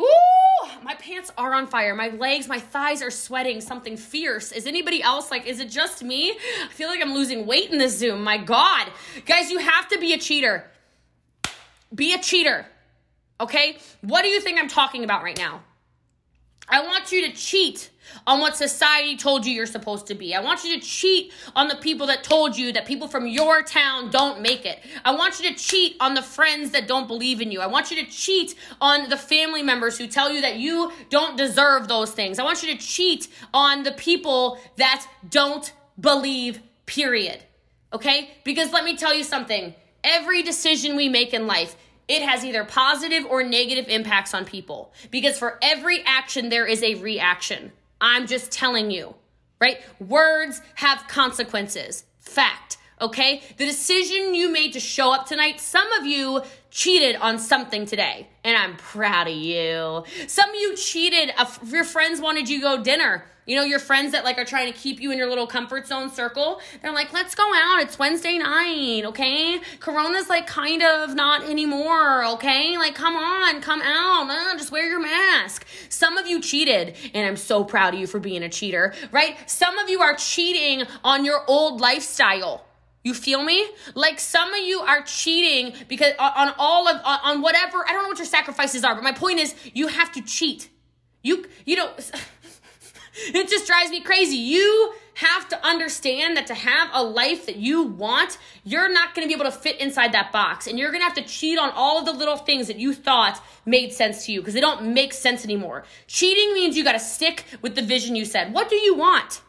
Ooh, 0.00 0.68
my 0.82 0.94
pants 0.94 1.30
are 1.36 1.52
on 1.52 1.66
fire. 1.66 1.94
My 1.94 2.08
legs, 2.08 2.48
my 2.48 2.58
thighs 2.58 3.02
are 3.02 3.10
sweating 3.10 3.60
something 3.60 3.96
fierce. 3.96 4.52
Is 4.52 4.66
anybody 4.66 5.02
else 5.02 5.30
like, 5.30 5.46
is 5.46 5.60
it 5.60 5.70
just 5.70 6.02
me? 6.02 6.32
I 6.64 6.68
feel 6.70 6.88
like 6.88 7.02
I'm 7.02 7.14
losing 7.14 7.46
weight 7.46 7.70
in 7.70 7.78
this 7.78 7.96
Zoom. 7.96 8.24
My 8.24 8.38
God. 8.38 8.88
Guys, 9.26 9.50
you 9.50 9.58
have 9.58 9.88
to 9.88 9.98
be 9.98 10.14
a 10.14 10.18
cheater. 10.18 10.64
Be 11.94 12.14
a 12.14 12.18
cheater. 12.18 12.66
Okay? 13.38 13.78
What 14.00 14.22
do 14.22 14.28
you 14.28 14.40
think 14.40 14.58
I'm 14.58 14.68
talking 14.68 15.04
about 15.04 15.22
right 15.22 15.36
now? 15.36 15.62
I 16.68 16.82
want 16.82 17.12
you 17.12 17.26
to 17.26 17.32
cheat 17.32 17.90
on 18.26 18.40
what 18.40 18.56
society 18.56 19.16
told 19.16 19.46
you 19.46 19.52
you're 19.52 19.66
supposed 19.66 20.06
to 20.06 20.14
be. 20.14 20.34
I 20.34 20.40
want 20.40 20.64
you 20.64 20.78
to 20.78 20.84
cheat 20.84 21.32
on 21.54 21.68
the 21.68 21.76
people 21.76 22.06
that 22.08 22.24
told 22.24 22.56
you 22.56 22.72
that 22.72 22.86
people 22.86 23.08
from 23.08 23.26
your 23.26 23.62
town 23.62 24.10
don't 24.10 24.40
make 24.40 24.64
it. 24.64 24.80
I 25.04 25.14
want 25.14 25.40
you 25.40 25.50
to 25.50 25.56
cheat 25.56 25.96
on 26.00 26.14
the 26.14 26.22
friends 26.22 26.70
that 26.72 26.88
don't 26.88 27.06
believe 27.06 27.40
in 27.40 27.50
you. 27.50 27.60
I 27.60 27.66
want 27.66 27.90
you 27.90 28.04
to 28.04 28.10
cheat 28.10 28.54
on 28.80 29.08
the 29.08 29.16
family 29.16 29.62
members 29.62 29.98
who 29.98 30.06
tell 30.06 30.32
you 30.32 30.40
that 30.40 30.56
you 30.56 30.92
don't 31.10 31.36
deserve 31.36 31.88
those 31.88 32.10
things. 32.10 32.38
I 32.38 32.44
want 32.44 32.62
you 32.62 32.76
to 32.76 32.78
cheat 32.78 33.28
on 33.54 33.82
the 33.82 33.92
people 33.92 34.58
that 34.76 35.06
don't 35.28 35.72
believe, 36.00 36.60
period. 36.86 37.42
Okay? 37.92 38.30
Because 38.44 38.72
let 38.72 38.84
me 38.84 38.96
tell 38.96 39.14
you 39.14 39.24
something. 39.24 39.74
Every 40.02 40.42
decision 40.42 40.96
we 40.96 41.08
make 41.08 41.34
in 41.34 41.46
life, 41.46 41.76
it 42.08 42.22
has 42.22 42.44
either 42.44 42.64
positive 42.64 43.24
or 43.26 43.42
negative 43.42 43.88
impacts 43.88 44.34
on 44.34 44.44
people. 44.44 44.92
Because 45.10 45.38
for 45.38 45.58
every 45.62 46.02
action, 46.04 46.48
there 46.48 46.66
is 46.66 46.82
a 46.82 46.94
reaction. 46.96 47.72
I'm 48.00 48.26
just 48.26 48.52
telling 48.52 48.90
you, 48.90 49.14
right? 49.60 49.78
Words 49.98 50.60
have 50.76 51.06
consequences. 51.08 52.04
Fact. 52.20 52.78
okay? 53.00 53.42
The 53.56 53.66
decision 53.66 54.34
you 54.34 54.50
made 54.50 54.72
to 54.72 54.80
show 54.80 55.12
up 55.12 55.26
tonight, 55.26 55.60
some 55.60 55.90
of 55.92 56.06
you 56.06 56.42
cheated 56.70 57.16
on 57.16 57.38
something 57.38 57.86
today, 57.86 58.28
and 58.44 58.56
I'm 58.56 58.76
proud 58.76 59.28
of 59.28 59.34
you. 59.34 60.04
Some 60.26 60.50
of 60.50 60.56
you 60.56 60.76
cheated, 60.76 61.32
your 61.66 61.84
friends 61.84 62.20
wanted 62.20 62.48
you 62.48 62.58
to 62.58 62.62
go 62.62 62.82
dinner. 62.82 63.24
You 63.46 63.54
know, 63.54 63.62
your 63.62 63.78
friends 63.78 64.10
that 64.12 64.24
like 64.24 64.38
are 64.38 64.44
trying 64.44 64.72
to 64.72 64.76
keep 64.76 65.00
you 65.00 65.12
in 65.12 65.18
your 65.18 65.28
little 65.28 65.46
comfort 65.46 65.86
zone 65.86 66.10
circle. 66.10 66.60
They're 66.82 66.92
like, 66.92 67.12
let's 67.12 67.36
go 67.36 67.44
out. 67.44 67.80
It's 67.80 67.96
Wednesday 67.96 68.38
night, 68.38 69.04
okay? 69.06 69.60
Corona's 69.78 70.28
like 70.28 70.48
kind 70.48 70.82
of 70.82 71.14
not 71.14 71.44
anymore, 71.44 72.24
okay? 72.24 72.76
Like, 72.76 72.96
come 72.96 73.14
on, 73.14 73.60
come 73.60 73.80
out. 73.82 74.28
Uh, 74.28 74.58
just 74.58 74.72
wear 74.72 74.88
your 74.88 75.00
mask. 75.00 75.64
Some 75.88 76.18
of 76.18 76.26
you 76.26 76.40
cheated, 76.40 76.96
and 77.14 77.24
I'm 77.24 77.36
so 77.36 77.62
proud 77.62 77.94
of 77.94 78.00
you 78.00 78.08
for 78.08 78.18
being 78.18 78.42
a 78.42 78.48
cheater, 78.48 78.92
right? 79.12 79.36
Some 79.48 79.78
of 79.78 79.88
you 79.88 80.00
are 80.00 80.16
cheating 80.16 80.82
on 81.04 81.24
your 81.24 81.42
old 81.46 81.80
lifestyle. 81.80 82.66
You 83.04 83.14
feel 83.14 83.44
me? 83.44 83.64
Like 83.94 84.18
some 84.18 84.52
of 84.52 84.58
you 84.58 84.80
are 84.80 85.02
cheating 85.02 85.72
because 85.86 86.14
on 86.18 86.52
all 86.58 86.88
of 86.88 87.00
on 87.04 87.40
whatever 87.40 87.86
I 87.86 87.92
don't 87.92 88.02
know 88.02 88.08
what 88.08 88.18
your 88.18 88.26
sacrifices 88.26 88.82
are, 88.82 88.96
but 88.96 89.04
my 89.04 89.12
point 89.12 89.38
is 89.38 89.54
you 89.72 89.86
have 89.86 90.10
to 90.12 90.22
cheat. 90.22 90.68
You 91.22 91.44
you 91.64 91.76
know 91.76 91.92
it 93.34 93.48
just 93.48 93.66
drives 93.66 93.90
me 93.90 94.00
crazy. 94.00 94.36
You 94.36 94.92
have 95.14 95.48
to 95.48 95.66
understand 95.66 96.36
that 96.36 96.46
to 96.46 96.54
have 96.54 96.90
a 96.92 97.02
life 97.02 97.46
that 97.46 97.56
you 97.56 97.82
want, 97.82 98.36
you're 98.64 98.92
not 98.92 99.14
going 99.14 99.26
to 99.26 99.28
be 99.28 99.34
able 99.40 99.50
to 99.50 99.56
fit 99.56 99.80
inside 99.80 100.12
that 100.12 100.30
box 100.30 100.66
and 100.66 100.78
you're 100.78 100.90
going 100.90 101.00
to 101.00 101.04
have 101.06 101.14
to 101.14 101.24
cheat 101.24 101.58
on 101.58 101.70
all 101.70 101.98
of 101.98 102.04
the 102.04 102.12
little 102.12 102.36
things 102.36 102.66
that 102.66 102.76
you 102.76 102.92
thought 102.92 103.42
made 103.64 103.92
sense 103.92 104.26
to 104.26 104.32
you 104.32 104.40
because 104.40 104.52
they 104.52 104.60
don't 104.60 104.92
make 104.92 105.14
sense 105.14 105.42
anymore. 105.44 105.84
Cheating 106.06 106.52
means 106.52 106.76
you 106.76 106.84
got 106.84 106.92
to 106.92 106.98
stick 106.98 107.44
with 107.62 107.74
the 107.74 107.82
vision 107.82 108.14
you 108.14 108.26
said. 108.26 108.52
What 108.52 108.68
do 108.68 108.76
you 108.76 108.94
want? 108.94 109.40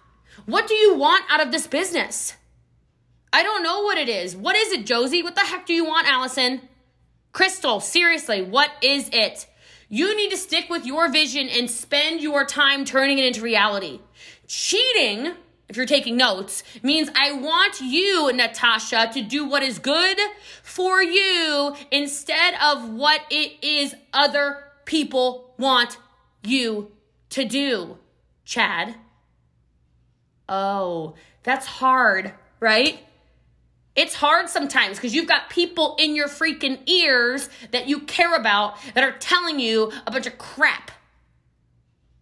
What 0.46 0.68
do 0.68 0.74
you 0.74 0.96
want 0.96 1.26
out 1.30 1.42
of 1.42 1.52
this 1.52 1.68
business? 1.68 2.36
I 3.34 3.44
don't 3.44 3.64
know 3.64 3.82
what 3.82 3.98
it 3.98 4.08
is. 4.08 4.38
What 4.38 4.56
is 4.56 4.72
it, 4.72 4.86
Josie? 4.86 5.22
What 5.22 5.36
the 5.36 5.42
heck 5.42 5.66
do 5.66 5.74
you 5.74 5.84
want, 5.84 6.08
Allison? 6.08 6.62
Crystal, 7.34 7.82
seriously, 7.82 8.42
what 8.42 8.72
is 8.82 9.10
it? 9.12 9.48
You 9.90 10.16
need 10.16 10.32
to 10.32 10.38
stick 10.38 10.70
with 10.70 10.86
your 10.86 11.10
vision 11.10 11.48
and 11.48 11.70
spend 11.70 12.22
your 12.22 12.46
time 12.46 12.84
turning 12.84 13.20
it 13.20 13.26
into 13.26 13.42
reality. 13.42 14.02
Cheating, 14.48 15.34
if 15.70 15.78
you're 15.78 15.86
taking 15.86 16.18
notes, 16.18 16.64
means 16.84 17.10
I 17.16 17.32
want 17.32 17.80
you, 17.80 18.32
Natasha, 18.34 19.10
to 19.14 19.22
do 19.22 19.48
what 19.48 19.64
is 19.64 19.80
good 19.80 20.18
for 20.62 21.02
you 21.02 21.76
instead 21.92 22.56
of 22.62 22.90
what 22.90 23.22
it 23.30 23.64
is 23.64 23.96
other 24.14 24.64
people 24.86 25.54
want 25.58 25.98
you 26.44 26.92
to 27.30 27.46
do. 27.46 27.98
Chad. 28.44 28.96
Oh, 30.50 31.16
that's 31.44 31.66
hard, 31.66 32.34
right? 32.60 33.00
It's 33.98 34.14
hard 34.14 34.48
sometimes 34.48 34.98
because 34.98 35.16
you've 35.16 35.28
got 35.28 35.50
people 35.50 35.96
in 36.00 36.16
your 36.16 36.28
freaking 36.28 36.88
ears 36.88 37.50
that 37.72 37.90
you 37.90 38.02
care 38.02 38.36
about 38.36 38.78
that 38.94 39.04
are 39.04 39.18
telling 39.18 39.60
you 39.60 39.92
a 40.06 40.12
bunch 40.12 40.28
of 40.28 40.38
crap. 40.38 40.92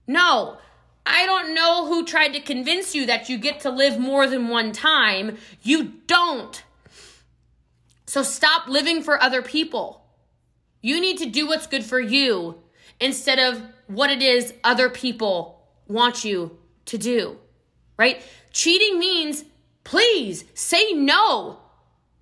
No, 0.08 0.58
I 1.06 1.26
don't 1.26 1.54
know 1.54 1.86
who 1.86 2.06
tried 2.06 2.30
to 2.30 2.40
convince 2.40 2.96
you 2.96 3.06
that 3.08 3.28
you 3.28 3.38
get 3.38 3.60
to 3.62 3.70
live 3.70 4.00
more 4.00 4.26
than 4.26 4.48
one 4.48 4.72
time. 4.72 5.38
You 5.64 5.96
don't. 6.08 6.64
So 8.08 8.24
stop 8.24 8.70
living 8.70 9.04
for 9.04 9.22
other 9.22 9.42
people. 9.42 10.06
You 10.82 11.02
need 11.02 11.18
to 11.18 11.26
do 11.26 11.46
what's 11.46 11.68
good 11.68 11.84
for 11.84 12.00
you 12.00 12.56
instead 13.02 13.38
of 13.38 13.62
what 13.88 14.10
it 14.10 14.22
is 14.22 14.54
other 14.64 14.90
people 14.90 15.68
want 15.90 16.24
you 16.24 16.58
to 16.86 16.98
do, 16.98 17.38
right? 17.98 18.22
Cheating 18.54 18.98
means 18.98 19.44
please 19.84 20.46
say 20.54 20.94
no 20.94 21.60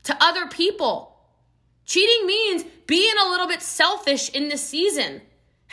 to 0.04 0.18
other 0.20 0.48
people. 0.48 1.18
Cheating 1.86 2.26
means 2.26 2.64
being 2.88 3.14
a 3.26 3.30
little 3.30 3.48
bit 3.48 3.62
selfish 3.62 4.30
in 4.30 4.50
this 4.50 4.66
season. 4.66 5.22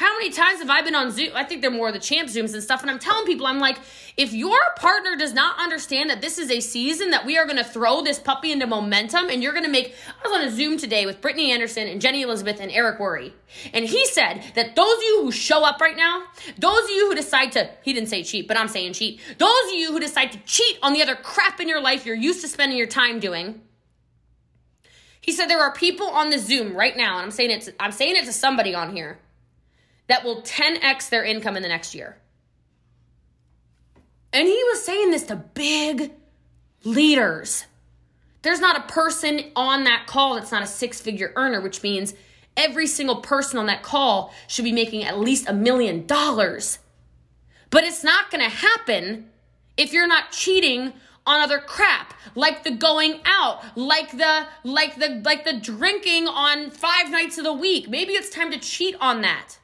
How 0.01 0.17
many 0.17 0.31
times 0.31 0.61
have 0.61 0.71
I 0.71 0.81
been 0.81 0.95
on 0.95 1.11
Zoom? 1.11 1.33
I 1.35 1.45
think 1.45 1.61
they're 1.61 1.71
more 1.71 1.89
of 1.89 1.93
the 1.93 2.01
champ 2.01 2.31
Zooms 2.31 2.55
and 2.55 2.63
stuff. 2.63 2.81
And 2.81 2.91
I'm 2.91 2.99
telling 2.99 3.27
people, 3.27 3.47
I'm 3.47 3.59
like, 3.59 3.77
if 4.17 4.33
your 4.33 4.59
partner 4.77 5.15
does 5.15 5.35
not 5.35 5.59
understand 5.61 6.09
that 6.09 6.23
this 6.23 6.39
is 6.39 6.51
a 6.51 6.61
season 6.61 7.11
that 7.11 7.27
we 7.27 7.37
are 7.37 7.45
going 7.45 7.59
to 7.59 7.65
throw 7.65 8.01
this 8.01 8.19
puppy 8.19 8.51
into 8.51 8.67
momentum 8.67 9.29
and 9.29 9.43
you're 9.43 9.53
going 9.53 9.67
to 9.67 9.71
make, 9.71 9.95
I 10.09 10.27
was 10.27 10.41
on 10.41 10.49
a 10.49 10.51
Zoom 10.51 10.79
today 10.79 11.05
with 11.05 11.21
Brittany 11.21 11.53
Anderson 11.53 11.87
and 11.87 12.01
Jenny 12.01 12.23
Elizabeth 12.23 12.61
and 12.61 12.71
Eric 12.71 12.99
Worre. 12.99 13.31
And 13.75 13.85
he 13.85 14.07
said 14.07 14.43
that 14.55 14.75
those 14.75 14.97
of 14.97 15.03
you 15.03 15.21
who 15.25 15.33
show 15.33 15.67
up 15.67 15.83
right 15.83 15.97
now, 15.99 16.25
those 16.57 16.85
of 16.85 16.91
you 16.91 17.11
who 17.11 17.15
decide 17.15 17.53
to, 17.53 17.69
he 17.83 17.93
didn't 17.93 18.09
say 18.09 18.23
cheat, 18.23 18.49
but 18.49 18.57
I'm 18.57 18.69
saying 18.69 18.95
cheat. 18.95 19.21
Those 19.37 19.67
of 19.67 19.75
you 19.75 19.93
who 19.93 20.01
decide 20.01 20.33
to 20.33 20.39
cheat 20.47 20.79
on 20.83 20.95
the 20.95 21.03
other 21.03 21.15
crap 21.15 21.61
in 21.61 21.69
your 21.69 21.83
life 21.83 22.07
you're 22.07 22.17
used 22.17 22.41
to 22.41 22.49
spending 22.49 22.79
your 22.79 22.87
time 22.87 23.21
doing, 23.21 23.61
he 25.21 25.33
said 25.33 25.47
there 25.47 25.61
are 25.61 25.73
people 25.73 26.09
on 26.09 26.31
the 26.31 26.39
Zoom 26.39 26.75
right 26.75 26.97
now, 26.97 27.17
and 27.17 27.25
I'm 27.25 27.31
saying 27.31 27.51
it 27.51 27.63
to, 27.63 27.75
I'm 27.79 27.93
saying 27.93 28.17
it 28.17 28.25
to 28.25 28.33
somebody 28.33 28.75
on 28.75 28.95
here 28.95 29.19
that 30.09 30.25
will 30.25 30.43
10x 30.43 31.09
their 31.09 31.25
income 31.25 31.57
in 31.57 31.63
the 31.63 31.69
next 31.69 31.95
year. 31.95 32.17
And 34.33 34.47
he 34.47 34.63
was 34.71 34.85
saying 34.85 35.11
this 35.11 35.25
to 35.25 35.37
big 35.37 36.13
leaders. 36.85 37.65
There's 38.43 38.61
not 38.61 38.79
a 38.79 38.93
person 38.93 39.53
on 39.55 39.85
that 39.85 40.07
call 40.07 40.35
that's 40.35 40.53
not 40.53 40.63
a 40.63 40.67
six 40.67 41.01
figure 41.01 41.33
earner, 41.37 41.61
which 41.61 41.83
means 41.83 42.15
every 42.57 42.87
single 42.87 43.17
person 43.17 43.59
on 43.59 43.67
that 43.67 43.83
call 43.83 44.33
should 44.47 44.65
be 44.65 44.73
making 44.73 45.05
at 45.05 45.19
least 45.19 45.49
a 45.49 45.53
million 45.53 46.07
dollars. 46.07 46.79
But 47.71 47.85
it's 47.85 48.03
not 48.03 48.31
going 48.31 48.43
to 48.43 48.51
happen 48.51 49.29
if 49.77 49.93
you're 49.93 50.07
not 50.07 50.33
cheating 50.33 50.93
on 51.31 51.41
other 51.41 51.61
crap 51.61 52.13
like 52.35 52.65
the 52.65 52.73
going 52.73 53.21
out 53.25 53.63
like 53.77 54.11
the 54.11 54.47
like 54.65 54.97
the 54.97 55.23
like 55.25 55.45
the 55.45 55.53
drinking 55.53 56.27
on 56.27 56.71
five 56.71 57.09
nights 57.09 57.39
of 57.39 57.45
the 57.45 57.53
week. 57.53 57.89
Maybe 57.89 58.15
it's 58.15 58.31
time 58.31 58.51
to 58.51 58.59
cheat 58.59 58.97
on 59.01 59.21
that. 59.23 59.59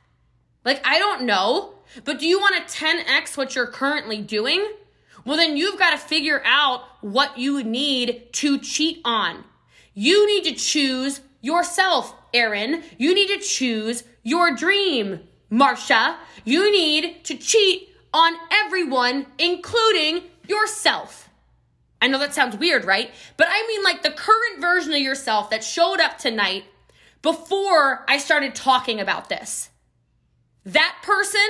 Like 0.64 0.80
i 0.86 0.98
don't 0.98 1.22
know 1.22 1.74
but 2.04 2.20
do 2.20 2.26
you 2.26 2.38
want 2.38 2.56
to 2.56 2.76
10x 2.76 3.36
what 3.36 3.54
you're 3.54 3.66
currently 3.66 4.22
doing? 4.22 4.64
Well 5.24 5.36
then 5.36 5.56
you've 5.56 5.78
got 5.78 5.90
to 5.90 5.98
figure 5.98 6.40
out 6.44 6.84
what 7.00 7.36
you 7.36 7.64
need 7.64 8.32
to 8.34 8.58
cheat 8.58 9.00
on. 9.04 9.44
You 9.92 10.24
need 10.26 10.44
to 10.44 10.54
choose 10.54 11.20
yourself 11.40 12.14
Aaron. 12.32 12.84
you 12.96 13.12
need 13.12 13.28
to 13.28 13.38
choose 13.38 14.04
your 14.22 14.54
dream 14.54 15.20
Marsha. 15.50 16.16
you 16.44 16.70
need 16.70 17.24
to 17.24 17.36
cheat 17.36 17.88
on 18.14 18.34
everyone 18.52 19.26
including 19.38 20.22
yourself 20.46 21.25
I 22.00 22.08
know 22.08 22.18
that 22.18 22.34
sounds 22.34 22.56
weird, 22.56 22.84
right? 22.84 23.10
But 23.36 23.48
I 23.50 23.66
mean 23.66 23.82
like 23.82 24.02
the 24.02 24.10
current 24.10 24.60
version 24.60 24.92
of 24.92 25.00
yourself 25.00 25.50
that 25.50 25.64
showed 25.64 26.00
up 26.00 26.18
tonight 26.18 26.64
before 27.22 28.04
I 28.08 28.18
started 28.18 28.54
talking 28.54 29.00
about 29.00 29.28
this. 29.28 29.70
That 30.64 30.96
person, 31.02 31.40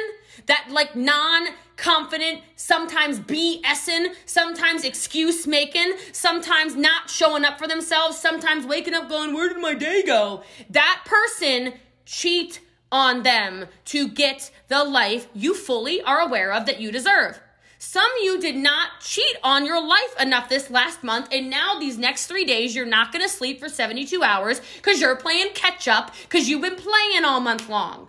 that 0.47 0.69
like 0.71 0.95
non 0.95 1.49
confident, 1.77 2.43
sometimes 2.55 3.19
BSing, 3.21 4.15
sometimes 4.25 4.85
excuse 4.85 5.47
making, 5.47 5.95
sometimes 6.13 6.77
not 6.77 7.11
showing 7.11 7.45
up 7.45 7.59
for 7.59 7.67
themselves, 7.67 8.19
sometimes 8.19 8.67
waking 8.67 8.95
up 8.95 9.09
going, 9.09 9.35
Where 9.35 9.49
did 9.49 9.61
my 9.61 9.75
day 9.75 10.03
go? 10.03 10.43
That 10.71 11.03
person, 11.07 11.75
cheat 12.05 12.61
on 12.93 13.23
them 13.23 13.67
to 13.87 14.09
get 14.09 14.51
the 14.69 14.85
life 14.85 15.29
you 15.35 15.55
fully 15.55 16.01
are 16.03 16.21
aware 16.21 16.53
of 16.53 16.67
that 16.67 16.81
you 16.81 16.93
deserve. 16.93 17.41
Some 17.79 18.05
of 18.05 18.23
you 18.23 18.41
did 18.41 18.57
not 18.57 19.01
cheat 19.01 19.37
on 19.43 19.67
your 19.67 19.87
life 19.87 20.15
enough 20.19 20.49
this 20.49 20.71
last 20.71 21.05
month, 21.05 21.29
and 21.31 21.51
now 21.51 21.79
these 21.79 21.99
next 21.99 22.27
three 22.27 22.45
days, 22.45 22.75
you're 22.75 22.87
not 22.87 23.13
gonna 23.13 23.29
sleep 23.29 23.61
for 23.61 23.69
72 23.69 24.23
hours 24.23 24.61
because 24.77 25.01
you're 25.01 25.17
playing 25.17 25.53
catch 25.55 25.87
up 25.87 26.13
because 26.23 26.49
you've 26.49 26.63
been 26.63 26.77
playing 26.77 27.25
all 27.25 27.41
month 27.41 27.69
long. 27.69 28.09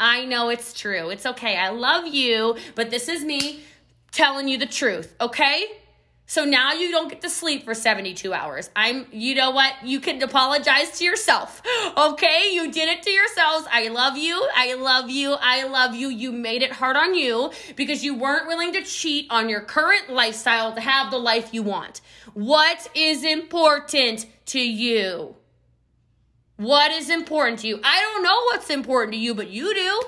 I 0.00 0.24
know 0.24 0.48
it's 0.48 0.72
true. 0.72 1.10
It's 1.10 1.26
okay. 1.26 1.56
I 1.56 1.70
love 1.70 2.06
you, 2.06 2.56
but 2.76 2.90
this 2.90 3.08
is 3.08 3.24
me 3.24 3.64
telling 4.12 4.46
you 4.46 4.56
the 4.56 4.66
truth, 4.66 5.14
okay? 5.20 5.66
So 6.30 6.44
now 6.44 6.74
you 6.74 6.90
don't 6.90 7.08
get 7.08 7.22
to 7.22 7.30
sleep 7.30 7.64
for 7.64 7.72
72 7.72 8.34
hours. 8.34 8.68
I'm, 8.76 9.06
you 9.10 9.34
know 9.34 9.50
what? 9.50 9.72
You 9.82 9.98
can 9.98 10.22
apologize 10.22 10.98
to 10.98 11.04
yourself. 11.04 11.62
Okay? 11.96 12.52
You 12.52 12.70
did 12.70 12.88
it 12.88 13.02
to 13.02 13.10
yourselves. 13.10 13.66
I 13.70 13.88
love 13.88 14.16
you. 14.16 14.46
I 14.54 14.74
love 14.74 15.08
you. 15.10 15.36
I 15.40 15.64
love 15.64 15.94
you. 15.94 16.08
You 16.08 16.30
made 16.30 16.62
it 16.62 16.70
hard 16.70 16.96
on 16.96 17.14
you 17.14 17.50
because 17.76 18.04
you 18.04 18.14
weren't 18.14 18.46
willing 18.46 18.72
to 18.74 18.82
cheat 18.82 19.26
on 19.30 19.48
your 19.48 19.60
current 19.60 20.10
lifestyle 20.10 20.74
to 20.74 20.80
have 20.80 21.10
the 21.10 21.18
life 21.18 21.54
you 21.54 21.62
want. 21.62 22.02
What 22.34 22.88
is 22.94 23.24
important 23.24 24.26
to 24.46 24.60
you? 24.60 25.34
What 26.56 26.92
is 26.92 27.08
important 27.08 27.60
to 27.60 27.68
you? 27.68 27.80
I 27.82 28.00
don't 28.00 28.22
know 28.22 28.42
what's 28.46 28.70
important 28.70 29.12
to 29.14 29.18
you, 29.18 29.34
but 29.34 29.48
you 29.48 29.74
do. 29.74 30.02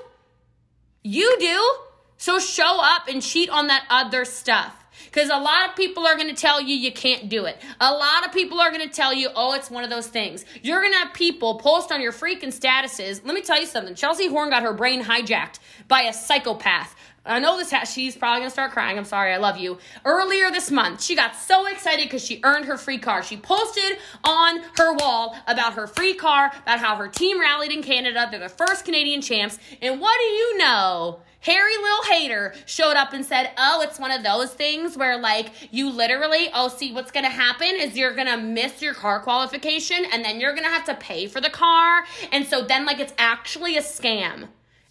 You 1.02 1.36
do. 1.40 1.74
So 2.18 2.38
show 2.38 2.78
up 2.82 3.08
and 3.08 3.22
cheat 3.22 3.48
on 3.48 3.68
that 3.68 3.86
other 3.88 4.24
stuff. 4.24 4.79
Because 5.06 5.28
a 5.28 5.36
lot 5.36 5.68
of 5.68 5.76
people 5.76 6.06
are 6.06 6.16
going 6.16 6.28
to 6.28 6.40
tell 6.40 6.60
you 6.60 6.74
you 6.74 6.92
can't 6.92 7.28
do 7.28 7.44
it. 7.44 7.60
A 7.80 7.92
lot 7.92 8.26
of 8.26 8.32
people 8.32 8.60
are 8.60 8.70
going 8.70 8.86
to 8.86 8.94
tell 8.94 9.12
you, 9.12 9.28
oh, 9.34 9.54
it's 9.54 9.70
one 9.70 9.84
of 9.84 9.90
those 9.90 10.06
things. 10.06 10.44
You're 10.62 10.80
going 10.80 10.92
to 10.92 10.98
have 10.98 11.14
people 11.14 11.58
post 11.58 11.92
on 11.92 12.00
your 12.00 12.12
freaking 12.12 12.44
statuses. 12.44 13.24
Let 13.24 13.34
me 13.34 13.42
tell 13.42 13.60
you 13.60 13.66
something. 13.66 13.94
Chelsea 13.94 14.28
Horn 14.28 14.50
got 14.50 14.62
her 14.62 14.72
brain 14.72 15.02
hijacked 15.02 15.58
by 15.88 16.02
a 16.02 16.12
psychopath. 16.12 16.94
I 17.24 17.38
know 17.38 17.58
this. 17.58 17.72
She's 17.92 18.16
probably 18.16 18.40
gonna 18.40 18.50
start 18.50 18.72
crying. 18.72 18.96
I'm 18.96 19.04
sorry. 19.04 19.32
I 19.32 19.36
love 19.36 19.58
you. 19.58 19.78
Earlier 20.06 20.50
this 20.50 20.70
month, 20.70 21.02
she 21.02 21.14
got 21.14 21.36
so 21.36 21.66
excited 21.66 22.06
because 22.06 22.24
she 22.24 22.40
earned 22.42 22.64
her 22.64 22.78
free 22.78 22.98
car. 22.98 23.22
She 23.22 23.36
posted 23.36 23.98
on 24.24 24.60
her 24.78 24.94
wall 24.94 25.36
about 25.46 25.74
her 25.74 25.86
free 25.86 26.14
car, 26.14 26.50
about 26.62 26.78
how 26.78 26.96
her 26.96 27.08
team 27.08 27.38
rallied 27.38 27.72
in 27.72 27.82
Canada. 27.82 28.26
They're 28.30 28.40
the 28.40 28.48
first 28.48 28.86
Canadian 28.86 29.20
champs. 29.20 29.58
And 29.82 30.00
what 30.00 30.18
do 30.18 30.26
you 30.26 30.58
know? 30.58 31.20
Harry 31.40 31.76
Lil 31.76 32.02
Hater 32.04 32.54
showed 32.66 32.96
up 32.96 33.12
and 33.12 33.24
said, 33.24 33.50
Oh, 33.56 33.80
it's 33.82 33.98
one 33.98 34.10
of 34.10 34.22
those 34.22 34.52
things 34.52 34.96
where, 34.96 35.18
like, 35.18 35.50
you 35.70 35.90
literally, 35.90 36.48
oh, 36.54 36.68
see, 36.68 36.92
what's 36.92 37.10
gonna 37.10 37.30
happen 37.30 37.68
is 37.68 37.96
you're 37.96 38.14
gonna 38.14 38.36
miss 38.36 38.82
your 38.82 38.94
car 38.94 39.20
qualification 39.20 40.04
and 40.12 40.24
then 40.24 40.40
you're 40.40 40.54
gonna 40.54 40.68
have 40.68 40.84
to 40.86 40.94
pay 40.94 41.26
for 41.26 41.40
the 41.40 41.50
car. 41.50 42.04
And 42.30 42.46
so 42.46 42.62
then, 42.62 42.84
like, 42.84 43.00
it's 43.00 43.14
actually 43.18 43.76
a 43.76 43.82
scam. 43.82 44.48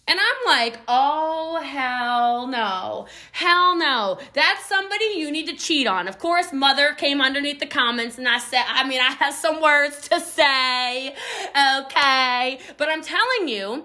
And 0.08 0.18
I'm 0.18 0.44
like, 0.44 0.80
oh, 0.88 1.60
hell 1.62 2.48
no. 2.48 3.06
Hell 3.30 3.76
no. 3.76 4.18
That's 4.32 4.66
somebody 4.66 5.04
you 5.14 5.30
need 5.30 5.46
to 5.46 5.56
cheat 5.56 5.86
on. 5.86 6.08
Of 6.08 6.18
course, 6.18 6.52
mother 6.52 6.94
came 6.94 7.20
underneath 7.20 7.60
the 7.60 7.66
comments 7.66 8.18
and 8.18 8.28
I 8.28 8.38
said, 8.38 8.64
I 8.66 8.88
mean, 8.88 9.00
I 9.00 9.12
have 9.12 9.34
some 9.34 9.62
words 9.62 10.08
to 10.08 10.18
say. 10.18 11.14
Okay. 11.50 12.58
But 12.76 12.88
I'm 12.88 13.02
telling 13.02 13.46
you, 13.46 13.84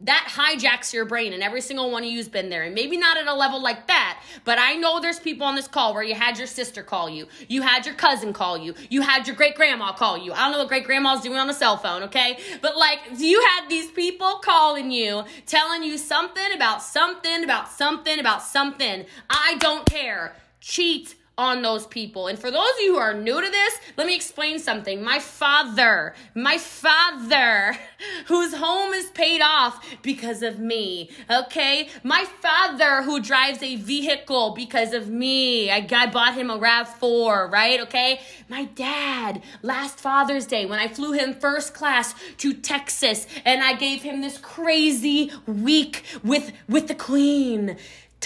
that 0.00 0.28
hijacks 0.30 0.92
your 0.92 1.04
brain 1.04 1.32
and 1.32 1.42
every 1.42 1.60
single 1.60 1.90
one 1.90 2.04
of 2.04 2.10
you's 2.10 2.28
been 2.28 2.50
there. 2.50 2.64
And 2.64 2.74
maybe 2.74 2.96
not 2.96 3.16
at 3.16 3.26
a 3.26 3.34
level 3.34 3.62
like 3.62 3.86
that 3.86 4.22
but 4.44 4.58
i 4.58 4.74
know 4.76 5.00
there's 5.00 5.18
people 5.18 5.46
on 5.46 5.54
this 5.54 5.68
call 5.68 5.94
where 5.94 6.02
you 6.02 6.14
had 6.14 6.38
your 6.38 6.46
sister 6.46 6.82
call 6.82 7.08
you 7.08 7.26
you 7.48 7.62
had 7.62 7.86
your 7.86 7.94
cousin 7.94 8.32
call 8.32 8.56
you 8.58 8.74
you 8.88 9.02
had 9.02 9.26
your 9.26 9.36
great 9.36 9.54
grandma 9.54 9.92
call 9.92 10.16
you. 10.18 10.32
I 10.32 10.38
don't 10.38 10.52
know 10.52 10.58
what 10.58 10.68
great 10.68 10.84
grandma's 10.84 11.20
doing 11.20 11.38
on 11.38 11.48
a 11.50 11.54
cell 11.54 11.76
phone 11.76 12.04
okay? 12.04 12.38
But 12.62 12.76
like 12.76 13.00
you 13.16 13.40
had 13.40 13.68
these 13.68 13.90
people 13.90 14.40
calling 14.42 14.90
you 14.90 15.24
telling 15.46 15.82
you 15.82 15.98
something 15.98 16.52
about 16.54 16.82
something 16.82 17.44
about 17.44 17.70
something 17.70 18.18
about 18.18 18.42
something. 18.42 19.06
I 19.28 19.56
don't 19.58 19.86
care. 19.86 20.36
Cheat 20.60 21.14
on 21.38 21.60
those 21.60 21.86
people. 21.86 22.28
And 22.28 22.38
for 22.38 22.50
those 22.50 22.70
of 22.70 22.80
you 22.80 22.94
who 22.94 22.98
are 22.98 23.12
new 23.12 23.40
to 23.42 23.50
this, 23.50 23.74
let 23.98 24.06
me 24.06 24.16
explain 24.16 24.58
something. 24.58 25.02
My 25.02 25.18
father, 25.18 26.14
my 26.34 26.56
father, 26.56 27.76
whose 28.26 28.54
home 28.54 28.94
is 28.94 29.10
paid 29.10 29.42
off 29.42 29.84
because 30.02 30.42
of 30.42 30.58
me, 30.58 31.10
okay? 31.30 31.88
My 32.02 32.24
father 32.40 33.02
who 33.02 33.20
drives 33.20 33.62
a 33.62 33.76
vehicle 33.76 34.54
because 34.54 34.94
of 34.94 35.10
me. 35.10 35.70
I, 35.70 35.86
I 35.92 36.06
bought 36.06 36.34
him 36.34 36.50
a 36.50 36.58
RAV4, 36.58 37.52
right? 37.52 37.80
Okay? 37.82 38.20
My 38.48 38.64
dad, 38.64 39.42
last 39.62 39.98
Father's 39.98 40.46
Day, 40.46 40.64
when 40.64 40.78
I 40.78 40.88
flew 40.88 41.12
him 41.12 41.34
first 41.34 41.74
class 41.74 42.14
to 42.38 42.54
Texas 42.54 43.26
and 43.44 43.62
I 43.62 43.74
gave 43.74 44.02
him 44.02 44.22
this 44.22 44.38
crazy 44.38 45.30
week 45.46 46.02
with, 46.24 46.52
with 46.66 46.88
the 46.88 46.94
Queen 46.94 47.76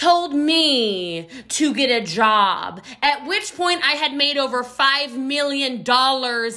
told 0.01 0.33
me 0.33 1.27
to 1.47 1.75
get 1.75 1.91
a 1.91 2.03
job, 2.03 2.81
at 3.03 3.27
which 3.27 3.55
point 3.55 3.79
I 3.83 3.91
had 3.91 4.15
made 4.15 4.35
over 4.35 4.63
$5 4.63 5.15
million 5.15 5.83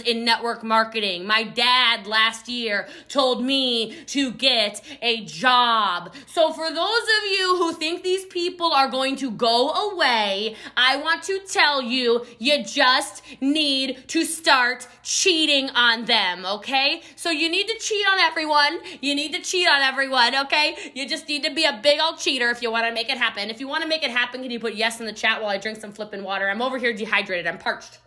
in 0.07 0.25
network 0.25 0.65
marketing. 0.65 1.27
My 1.27 1.43
dad 1.43 2.07
last 2.07 2.49
year 2.49 2.89
told 3.09 3.45
me 3.45 4.03
to 4.07 4.33
get 4.33 4.81
a 5.03 5.27
job. 5.27 6.15
So, 6.27 6.55
for 6.55 6.71
those 6.71 7.03
of 7.19 7.31
you 7.31 7.57
who 7.59 7.75
think 7.75 8.03
these 8.03 8.25
people 8.25 8.73
are 8.73 8.89
going 8.89 9.17
to 9.17 9.31
go 9.31 9.73
away, 9.93 10.57
I 10.75 10.97
want 10.97 11.23
to 11.25 11.39
tell 11.41 11.83
you, 11.83 12.25
you 12.39 12.65
just 12.65 13.23
need 13.43 14.09
to 14.09 14.25
start 14.25 14.89
cheating 15.03 15.69
on 15.71 16.07
them, 16.07 16.47
okay? 16.47 17.03
So, 17.17 17.29
you 17.31 17.51
need 17.51 17.69
to 17.69 17.79
cheat 17.79 18.07
on 18.11 18.21
everyone. 18.21 18.79
You 19.03 19.15
need 19.15 19.35
to 19.35 19.43
cheat 19.43 19.69
on 19.69 19.83
everyone, 19.83 20.35
okay? 20.47 20.93
You 20.95 21.07
just 21.07 21.29
need 21.29 21.45
to 21.45 21.53
be 21.53 21.65
a 21.65 21.79
big 21.83 22.01
old 22.01 22.17
cheater 22.17 22.49
if 22.49 22.63
you 22.63 22.71
want 22.71 22.87
to 22.87 22.93
make 22.93 23.11
it 23.11 23.19
happen 23.19 23.34
happen. 23.35 23.51
If 23.51 23.61
you 23.61 23.69
want 23.69 23.83
to 23.83 23.89
make 23.89 24.03
it 24.03 24.11
happen, 24.11 24.43
can 24.43 24.51
you 24.51 24.61
put 24.61 24.75
yes 24.75 25.01
in 25.01 25.07
the 25.07 25.13
chat 25.13 25.41
while 25.41 25.51
I 25.51 25.59
drink 25.59 25.81
some 25.81 25.93
flipping 25.93 26.23
water? 26.23 26.49
I'm 26.49 26.63
over 26.63 26.79
here 26.79 26.93
dehydrated. 26.93 27.47
I'm 27.47 27.59
parched. 27.59 27.99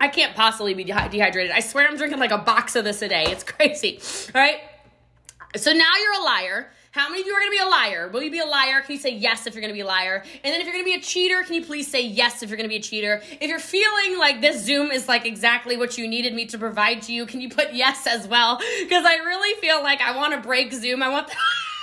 I 0.00 0.08
can't 0.08 0.34
possibly 0.34 0.74
be 0.74 0.84
dehydrated. 0.84 1.52
I 1.52 1.60
swear 1.60 1.86
I'm 1.88 1.96
drinking 1.96 2.18
like 2.18 2.32
a 2.32 2.38
box 2.38 2.76
of 2.76 2.84
this 2.84 3.02
a 3.02 3.08
day. 3.08 3.24
It's 3.28 3.44
crazy. 3.44 4.00
All 4.34 4.40
right. 4.40 4.58
So 5.56 5.72
now 5.72 5.90
you're 6.02 6.20
a 6.20 6.24
liar. 6.24 6.70
How 6.90 7.08
many 7.08 7.22
of 7.22 7.26
you 7.26 7.34
are 7.34 7.40
going 7.40 7.50
to 7.50 7.56
be 7.56 7.62
a 7.62 7.68
liar? 7.68 8.08
Will 8.12 8.22
you 8.22 8.30
be 8.30 8.38
a 8.38 8.46
liar? 8.46 8.80
Can 8.82 8.92
you 8.92 9.00
say 9.00 9.10
yes 9.10 9.48
if 9.48 9.54
you're 9.54 9.62
going 9.62 9.72
to 9.72 9.74
be 9.74 9.80
a 9.80 9.86
liar? 9.86 10.22
And 10.44 10.52
then 10.52 10.60
if 10.60 10.66
you're 10.66 10.74
going 10.74 10.84
to 10.84 10.88
be 10.88 10.94
a 10.94 11.00
cheater, 11.00 11.42
can 11.42 11.54
you 11.54 11.64
please 11.64 11.90
say 11.90 12.02
yes 12.02 12.42
if 12.42 12.50
you're 12.50 12.56
going 12.56 12.68
to 12.68 12.72
be 12.72 12.76
a 12.76 12.82
cheater? 12.82 13.20
If 13.40 13.48
you're 13.48 13.58
feeling 13.58 14.16
like 14.16 14.40
this 14.40 14.64
Zoom 14.64 14.92
is 14.92 15.08
like 15.08 15.26
exactly 15.26 15.76
what 15.76 15.98
you 15.98 16.06
needed 16.06 16.34
me 16.34 16.46
to 16.46 16.58
provide 16.58 17.02
to 17.02 17.12
you, 17.12 17.26
can 17.26 17.40
you 17.40 17.48
put 17.48 17.74
yes 17.74 18.06
as 18.06 18.28
well? 18.28 18.60
Because 18.80 19.04
I 19.04 19.16
really 19.16 19.60
feel 19.60 19.82
like 19.82 20.00
I 20.00 20.16
want 20.16 20.34
to 20.34 20.40
break 20.40 20.72
Zoom. 20.72 21.02
I 21.02 21.08
want. 21.08 21.28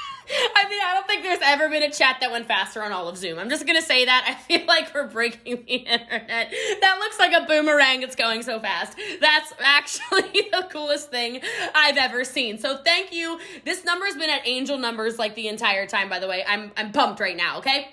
I 0.56 0.70
mean, 0.70 0.80
I 0.86 0.94
don't 0.94 1.08
think 1.08 1.24
there's 1.24 1.40
ever 1.44 1.70
been 1.70 1.84
a 1.84 1.92
chat 1.92 2.18
that 2.22 2.32
went 2.32 2.48
faster 2.48 2.84
on 2.84 2.92
all 2.92 3.08
of 3.08 3.18
Zoom. 3.18 3.40
I'm 3.40 3.50
just 3.50 3.66
gonna 3.66 3.82
say 3.82 4.06
that. 4.06 4.26
I 4.28 4.34
feel 4.34 4.66
like 4.66 4.94
we're 4.94 5.08
breaking 5.08 5.64
the 5.66 5.74
internet. 5.74 6.54
That 6.82 6.98
looks 7.00 7.20
like 7.20 7.34
a 7.34 7.46
boomerang. 7.46 8.02
It's 8.04 8.16
going 8.16 8.44
so 8.44 8.60
fast. 8.60 8.98
That's 9.20 9.54
actually 9.60 10.50
the 10.52 10.68
coolest 10.72 11.12
thing 11.12 11.42
I've 11.76 11.98
ever 11.98 12.24
seen. 12.24 12.58
So 12.58 12.78
thank 12.78 13.12
you. 13.12 13.40
This 13.66 13.84
number 13.84 14.06
has 14.06 14.16
been 14.16 14.30
at 14.30 14.48
angel 14.48 14.78
numbers 14.78 15.20
like 15.20 15.36
the 15.36 15.48
entire 15.48 15.86
time, 15.88 16.10
by 16.10 16.20
the 16.20 16.28
way. 16.28 16.44
I'm 16.48 16.72
I'm 16.78 16.92
pumped 16.92 17.20
right 17.20 17.38
now, 17.38 17.60
okay? 17.60 17.90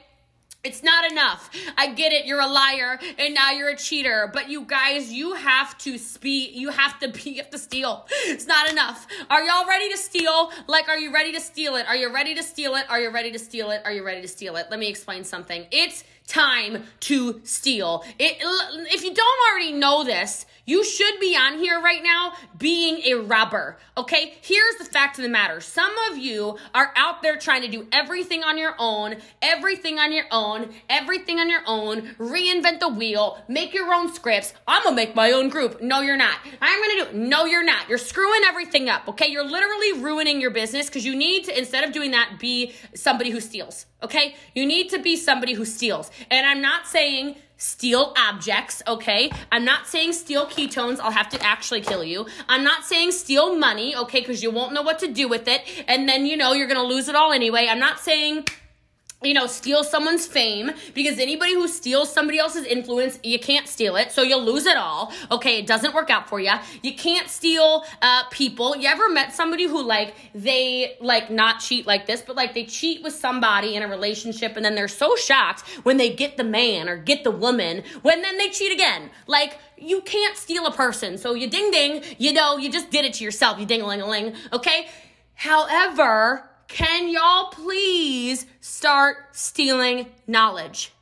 It's 0.64 0.82
not 0.82 1.10
enough. 1.10 1.50
I 1.76 1.92
get 1.92 2.12
it. 2.12 2.26
You're 2.26 2.40
a 2.40 2.48
liar 2.48 2.98
and 3.16 3.32
now 3.32 3.52
you're 3.52 3.68
a 3.68 3.76
cheater. 3.76 4.28
But 4.32 4.50
you 4.50 4.62
guys, 4.62 5.12
you 5.12 5.34
have 5.34 5.78
to 5.78 5.96
speak. 5.98 6.56
You 6.56 6.70
have 6.70 6.98
to 6.98 7.08
be, 7.08 7.30
you 7.30 7.36
have 7.36 7.50
to 7.50 7.58
steal. 7.58 8.06
It's 8.24 8.46
not 8.46 8.68
enough. 8.68 9.06
Are 9.30 9.40
y'all 9.40 9.68
ready 9.68 9.88
to 9.90 9.96
steal? 9.96 10.50
Like, 10.66 10.88
are 10.88 10.98
you 10.98 11.14
ready 11.14 11.32
to 11.32 11.40
steal 11.40 11.76
it? 11.76 11.86
Are 11.86 11.94
you 11.94 12.12
ready 12.12 12.34
to 12.34 12.42
steal 12.42 12.74
it? 12.74 12.86
Are 12.90 13.00
you 13.00 13.10
ready 13.10 13.30
to 13.30 13.38
steal 13.38 13.70
it? 13.70 13.82
Are 13.84 13.92
you 13.92 14.04
ready 14.04 14.20
to 14.20 14.28
steal 14.28 14.56
it? 14.56 14.66
Let 14.68 14.80
me 14.80 14.88
explain 14.88 15.22
something. 15.22 15.64
It's 15.70 16.02
time 16.26 16.84
to 17.00 17.40
steal. 17.44 18.04
It, 18.18 18.38
if 18.92 19.04
you 19.04 19.14
don't 19.14 19.38
already 19.50 19.72
know 19.72 20.02
this, 20.02 20.44
you 20.68 20.84
should 20.84 21.18
be 21.18 21.34
on 21.34 21.58
here 21.58 21.80
right 21.80 22.02
now 22.02 22.34
being 22.58 23.00
a 23.06 23.14
robber. 23.14 23.78
Okay? 23.96 24.34
Here's 24.42 24.76
the 24.76 24.84
fact 24.84 25.18
of 25.18 25.22
the 25.22 25.28
matter. 25.30 25.62
Some 25.62 25.90
of 26.10 26.18
you 26.18 26.58
are 26.74 26.92
out 26.94 27.22
there 27.22 27.38
trying 27.38 27.62
to 27.62 27.68
do 27.68 27.86
everything 27.90 28.44
on 28.44 28.58
your 28.58 28.74
own, 28.78 29.16
everything 29.40 29.98
on 29.98 30.12
your 30.12 30.26
own, 30.30 30.68
everything 30.90 31.38
on 31.38 31.48
your 31.48 31.62
own, 31.66 32.14
reinvent 32.18 32.80
the 32.80 32.88
wheel, 32.88 33.42
make 33.48 33.72
your 33.72 33.92
own 33.94 34.12
scripts. 34.12 34.52
I'm 34.66 34.84
gonna 34.84 34.94
make 34.94 35.14
my 35.14 35.32
own 35.32 35.48
group. 35.48 35.80
No, 35.80 36.02
you're 36.02 36.18
not. 36.18 36.36
I'm 36.60 36.82
gonna 36.82 37.12
do 37.12 37.18
No, 37.18 37.46
you're 37.46 37.64
not. 37.64 37.88
You're 37.88 37.96
screwing 37.96 38.42
everything 38.44 38.90
up. 38.90 39.08
Okay? 39.08 39.28
You're 39.28 39.48
literally 39.48 40.02
ruining 40.02 40.38
your 40.38 40.50
business 40.50 40.86
because 40.86 41.06
you 41.06 41.16
need 41.16 41.44
to, 41.44 41.58
instead 41.58 41.82
of 41.82 41.92
doing 41.92 42.10
that, 42.10 42.38
be 42.38 42.74
somebody 42.94 43.30
who 43.30 43.40
steals. 43.40 43.86
Okay? 44.02 44.34
You 44.54 44.66
need 44.66 44.90
to 44.90 44.98
be 44.98 45.16
somebody 45.16 45.54
who 45.54 45.64
steals. 45.64 46.10
And 46.30 46.46
I'm 46.46 46.60
not 46.60 46.86
saying 46.86 47.36
steal 47.58 48.14
objects, 48.16 48.82
okay? 48.86 49.30
I'm 49.52 49.64
not 49.64 49.86
saying 49.86 50.14
steal 50.14 50.46
ketones, 50.46 51.00
I'll 51.00 51.10
have 51.10 51.28
to 51.30 51.42
actually 51.44 51.82
kill 51.82 52.02
you. 52.02 52.26
I'm 52.48 52.64
not 52.64 52.84
saying 52.84 53.12
steal 53.12 53.56
money, 53.56 53.94
okay, 53.96 54.20
because 54.20 54.42
you 54.42 54.50
won't 54.50 54.72
know 54.72 54.82
what 54.82 55.00
to 55.00 55.08
do 55.08 55.28
with 55.28 55.46
it, 55.48 55.62
and 55.86 56.08
then, 56.08 56.24
you 56.24 56.36
know, 56.36 56.52
you're 56.52 56.68
gonna 56.68 56.82
lose 56.82 57.08
it 57.08 57.14
all 57.14 57.32
anyway. 57.32 57.68
I'm 57.68 57.80
not 57.80 57.98
saying 57.98 58.46
you 59.22 59.34
know, 59.34 59.46
steal 59.48 59.82
someone's 59.82 60.26
fame 60.26 60.70
because 60.94 61.18
anybody 61.18 61.52
who 61.52 61.66
steals 61.66 62.12
somebody 62.12 62.38
else's 62.38 62.64
influence, 62.64 63.18
you 63.24 63.38
can't 63.38 63.66
steal 63.66 63.96
it. 63.96 64.12
So 64.12 64.22
you'll 64.22 64.44
lose 64.44 64.64
it 64.64 64.76
all. 64.76 65.12
Okay, 65.32 65.58
it 65.58 65.66
doesn't 65.66 65.92
work 65.92 66.08
out 66.08 66.28
for 66.28 66.38
you. 66.38 66.52
You 66.82 66.94
can't 66.94 67.28
steal 67.28 67.84
uh, 68.00 68.24
people. 68.30 68.76
You 68.76 68.88
ever 68.88 69.08
met 69.08 69.34
somebody 69.34 69.64
who, 69.64 69.82
like, 69.82 70.14
they, 70.34 70.96
like, 71.00 71.30
not 71.30 71.58
cheat 71.58 71.84
like 71.84 72.06
this, 72.06 72.22
but, 72.22 72.36
like, 72.36 72.54
they 72.54 72.64
cheat 72.64 73.02
with 73.02 73.12
somebody 73.12 73.74
in 73.74 73.82
a 73.82 73.88
relationship 73.88 74.54
and 74.54 74.64
then 74.64 74.76
they're 74.76 74.86
so 74.86 75.16
shocked 75.16 75.62
when 75.82 75.96
they 75.96 76.14
get 76.14 76.36
the 76.36 76.44
man 76.44 76.88
or 76.88 76.96
get 76.96 77.24
the 77.24 77.32
woman 77.32 77.82
when 78.02 78.22
then 78.22 78.38
they 78.38 78.50
cheat 78.50 78.72
again. 78.72 79.10
Like, 79.26 79.58
you 79.76 80.00
can't 80.02 80.36
steal 80.36 80.64
a 80.66 80.72
person. 80.72 81.18
So 81.18 81.34
you 81.34 81.48
ding 81.48 81.72
ding, 81.72 82.04
you 82.18 82.32
know, 82.32 82.56
you 82.56 82.70
just 82.70 82.90
did 82.90 83.04
it 83.04 83.14
to 83.14 83.24
yourself, 83.24 83.58
you 83.58 83.66
ding 83.66 83.82
a 83.82 83.86
ling 83.86 84.00
a 84.00 84.08
ling. 84.08 84.34
Okay? 84.52 84.86
However, 85.34 86.47
can 86.68 87.08
y'all 87.08 87.48
please 87.50 88.46
start 88.60 89.16
stealing 89.32 90.06
knowledge? 90.26 90.92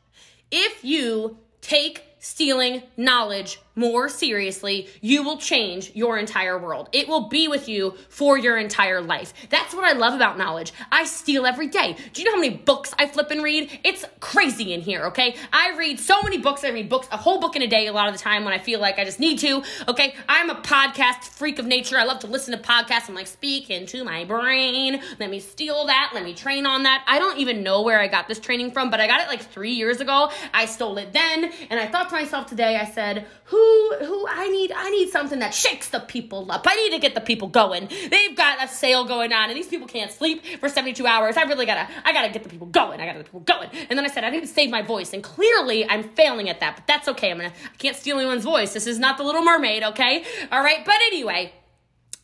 If 0.51 0.85
you 0.85 1.39
take 1.61 2.05
stealing 2.21 2.83
knowledge 2.97 3.61
more 3.77 4.09
seriously, 4.09 4.89
you 5.01 5.23
will 5.23 5.37
change 5.37 5.93
your 5.95 6.19
entire 6.19 6.59
world. 6.59 6.89
It 6.93 7.07
will 7.07 7.29
be 7.29 7.47
with 7.47 7.69
you 7.69 7.95
for 8.09 8.39
your 8.39 8.57
entire 8.57 9.01
life. 9.01 9.33
That's 9.51 9.75
what 9.75 9.85
I 9.85 9.93
love 9.93 10.15
about 10.15 10.39
knowledge. 10.39 10.73
I 10.91 11.05
steal 11.05 11.47
every 11.47 11.69
day. 11.69 11.97
Do 12.13 12.23
you 12.23 12.27
know 12.27 12.35
how 12.35 12.41
many 12.41 12.57
books 12.57 12.95
I 12.99 13.07
flip 13.07 13.31
and 13.31 13.43
read? 13.43 13.79
It's 13.85 14.05
crazy 14.21 14.73
in 14.73 14.81
here, 14.81 15.05
okay? 15.07 15.37
I 15.53 15.77
read 15.77 16.01
so 16.01 16.23
many 16.23 16.39
books. 16.39 16.65
I 16.65 16.71
read 16.71 16.89
books, 16.89 17.07
a 17.13 17.17
whole 17.17 17.39
book 17.39 17.55
in 17.55 17.63
a 17.63 17.67
day 17.67 17.87
a 17.87 17.93
lot 17.93 18.09
of 18.09 18.15
the 18.15 18.21
time 18.21 18.45
when 18.45 18.55
I 18.55 18.59
feel 18.59 18.81
like 18.81 18.99
I 18.99 19.05
just 19.05 19.21
need 19.21 19.39
to, 19.41 19.63
okay? 19.89 20.15
I'm 20.29 20.51
a 20.51 20.55
podcast 20.57 21.25
freak 21.25 21.59
of 21.59 21.67
nature. 21.67 21.99
I 21.99 22.05
love 22.05 22.21
to 22.21 22.27
listen 22.27 22.57
to 22.57 22.63
podcasts. 22.63 23.09
I'm 23.09 23.15
like, 23.15 23.27
speak 23.27 23.69
into 23.71 24.05
my 24.05 24.25
brain. 24.25 25.03
Let 25.21 25.31
me 25.31 25.39
steal 25.41 25.87
that. 25.87 26.13
Let 26.15 26.25
me 26.25 26.33
train 26.35 26.65
on 26.67 26.85
that. 26.85 27.05
I 27.07 27.19
don't 27.19 27.39
even 27.39 27.63
know 27.63 27.83
where 27.83 28.01
I 28.01 28.09
got 28.09 28.27
this 28.27 28.41
training 28.41 28.71
from, 28.71 28.91
but 28.91 29.01
I 29.01 29.07
got 29.07 29.21
it 29.21 29.29
like 29.29 29.43
three 29.43 29.73
years 29.73 30.01
ago. 30.01 30.31
I 30.55 30.65
stole 30.65 30.97
it 30.99 31.13
then, 31.13 31.53
and 31.71 31.79
I 31.79 31.87
thought 31.87 32.09
to 32.09 32.15
myself 32.15 32.47
today, 32.47 32.77
I 32.77 32.85
said, 32.85 33.27
who 33.47 33.97
who 33.99 34.27
I 34.29 34.49
need 34.49 34.73
I 34.73 34.91
need 34.91 35.11
something 35.11 35.39
that 35.39 35.55
shakes 35.55 35.89
the 35.89 36.01
people 36.01 36.51
up. 36.51 36.67
I 36.69 36.75
need 36.75 36.91
to 36.91 36.99
get 36.99 37.15
the 37.15 37.21
people 37.21 37.47
going. 37.47 37.89
They've 38.11 38.37
got 38.37 38.63
a 38.63 38.67
sale 38.67 39.05
going 39.05 39.33
on 39.33 39.51
and 39.51 39.57
these 39.57 39.69
people 39.69 39.87
can't 39.87 40.11
sleep 40.11 40.45
for 40.59 40.69
72 40.69 41.07
hours. 41.07 41.37
I 41.37 41.43
really 41.43 41.65
gotta 41.65 41.89
I 42.05 42.13
gotta 42.13 42.33
get 42.33 42.43
the 42.43 42.49
people 42.49 42.67
going. 42.67 43.01
I 43.01 43.07
gotta 43.07 43.19
get 43.19 43.27
the 43.27 43.31
people 43.31 43.41
going. 43.41 43.71
And 43.89 43.97
then 43.97 44.05
I 44.05 44.09
said 44.09 44.25
I 44.25 44.31
need 44.31 44.41
to 44.41 44.49
save 44.49 44.71
my 44.71 44.83
voice. 44.83 45.13
And 45.13 45.23
clearly 45.23 45.89
I'm 45.89 46.03
failing 46.03 46.49
at 46.49 46.59
that, 46.61 46.77
but 46.77 46.87
that's 46.89 47.07
okay. 47.09 47.31
I'm 47.31 47.37
gonna 47.37 47.51
I 47.51 47.77
can't 47.79 47.97
steal 47.97 48.19
anyone's 48.19 48.45
voice. 48.45 48.73
This 48.73 48.89
is 48.89 48.99
not 48.99 49.17
the 49.17 49.23
little 49.23 49.43
mermaid, 49.43 49.85
okay? 49.85 50.25
All 50.51 50.63
right, 50.63 50.85
but 50.85 50.97
anyway. 51.07 51.53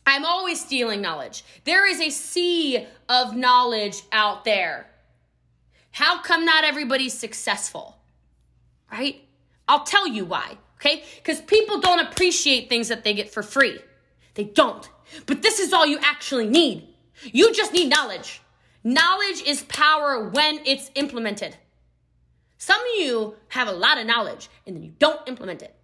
I'm 0.05 0.25
always 0.25 0.59
stealing 0.59 0.99
knowledge. 0.99 1.45
There 1.63 1.89
is 1.89 2.01
a 2.01 2.09
sea 2.09 2.85
of 3.07 3.37
knowledge 3.37 4.01
out 4.11 4.43
there. 4.43 4.87
How 5.91 6.21
come 6.21 6.43
not 6.43 6.65
everybody's 6.65 7.13
successful? 7.13 7.97
Right? 8.91 9.21
I'll 9.67 9.85
tell 9.85 10.07
you 10.07 10.25
why, 10.25 10.57
okay? 10.83 11.03
Because 11.17 11.41
people 11.41 11.79
don't 11.79 11.99
appreciate 11.99 12.69
things 12.69 12.89
that 12.89 13.03
they 13.03 13.13
get 13.13 13.31
for 13.31 13.43
free. 13.43 13.79
They 14.35 14.43
don't. 14.43 14.89
But 15.25 15.41
this 15.41 15.59
is 15.59 15.73
all 15.73 15.85
you 15.85 15.99
actually 16.01 16.47
need. 16.47 16.87
You 17.23 17.53
just 17.53 17.73
need 17.73 17.89
knowledge. 17.89 18.41
Knowledge 18.83 19.43
is 19.43 19.63
power 19.63 20.29
when 20.29 20.59
it's 20.65 20.91
implemented. 20.95 21.55
Some 22.57 22.79
of 22.79 22.87
you 22.97 23.35
have 23.49 23.67
a 23.67 23.73
lot 23.73 23.97
of 23.97 24.07
knowledge 24.07 24.49
and 24.65 24.75
then 24.75 24.83
you 24.83 24.93
don't 24.99 25.27
implement 25.27 25.61
it. 25.61 25.75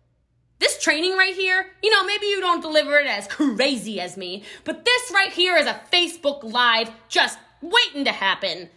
This 0.60 0.82
training 0.82 1.16
right 1.16 1.36
here, 1.36 1.68
you 1.82 1.90
know, 1.90 2.04
maybe 2.04 2.26
you 2.26 2.42
don't 2.42 2.62
deliver 2.62 2.98
it 3.00 3.08
as 3.08 3.28
crazy 3.28 4.02
as 4.02 4.18
me, 4.18 4.44
but 4.66 4.84
this 4.84 5.12
right 5.14 5.32
here 5.32 5.56
is 5.56 5.68
a 5.68 5.80
Facebook 5.92 6.44
Live 6.44 6.92
just 7.08 7.40
waiting 7.62 8.04
to 8.06 8.12
happen. 8.12 8.70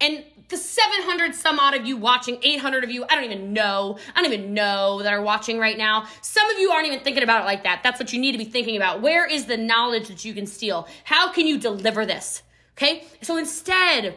And 0.00 0.24
the 0.48 0.56
700 0.56 1.34
some 1.34 1.58
odd 1.58 1.74
of 1.74 1.86
you 1.86 1.96
watching, 1.96 2.38
800 2.42 2.84
of 2.84 2.90
you, 2.90 3.04
I 3.08 3.14
don't 3.14 3.24
even 3.24 3.52
know. 3.52 3.98
I 4.14 4.22
don't 4.22 4.32
even 4.32 4.54
know 4.54 5.02
that 5.02 5.12
are 5.12 5.22
watching 5.22 5.58
right 5.58 5.78
now. 5.78 6.06
Some 6.20 6.48
of 6.50 6.58
you 6.58 6.70
aren't 6.70 6.86
even 6.86 7.00
thinking 7.00 7.22
about 7.22 7.42
it 7.42 7.44
like 7.46 7.64
that. 7.64 7.82
That's 7.82 7.98
what 7.98 8.12
you 8.12 8.20
need 8.20 8.32
to 8.32 8.38
be 8.38 8.44
thinking 8.44 8.76
about. 8.76 9.00
Where 9.00 9.26
is 9.26 9.46
the 9.46 9.56
knowledge 9.56 10.08
that 10.08 10.24
you 10.24 10.34
can 10.34 10.46
steal? 10.46 10.86
How 11.04 11.32
can 11.32 11.46
you 11.46 11.58
deliver 11.58 12.04
this? 12.04 12.42
Okay? 12.76 13.04
So 13.22 13.36
instead, 13.36 14.14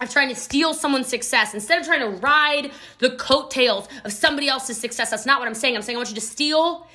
of 0.00 0.10
trying 0.10 0.28
to 0.28 0.34
steal 0.34 0.74
someone's 0.74 1.06
success, 1.06 1.54
instead 1.54 1.80
of 1.80 1.86
trying 1.86 2.00
to 2.00 2.18
ride 2.18 2.72
the 2.98 3.10
coattails 3.10 3.88
of 4.04 4.12
somebody 4.12 4.48
else's 4.48 4.76
success, 4.76 5.10
that's 5.10 5.26
not 5.26 5.38
what 5.38 5.46
I'm 5.46 5.54
saying. 5.54 5.76
I'm 5.76 5.82
saying 5.82 5.96
I 5.96 6.00
want 6.00 6.08
you 6.08 6.16
to 6.16 6.20
steal, 6.20 6.86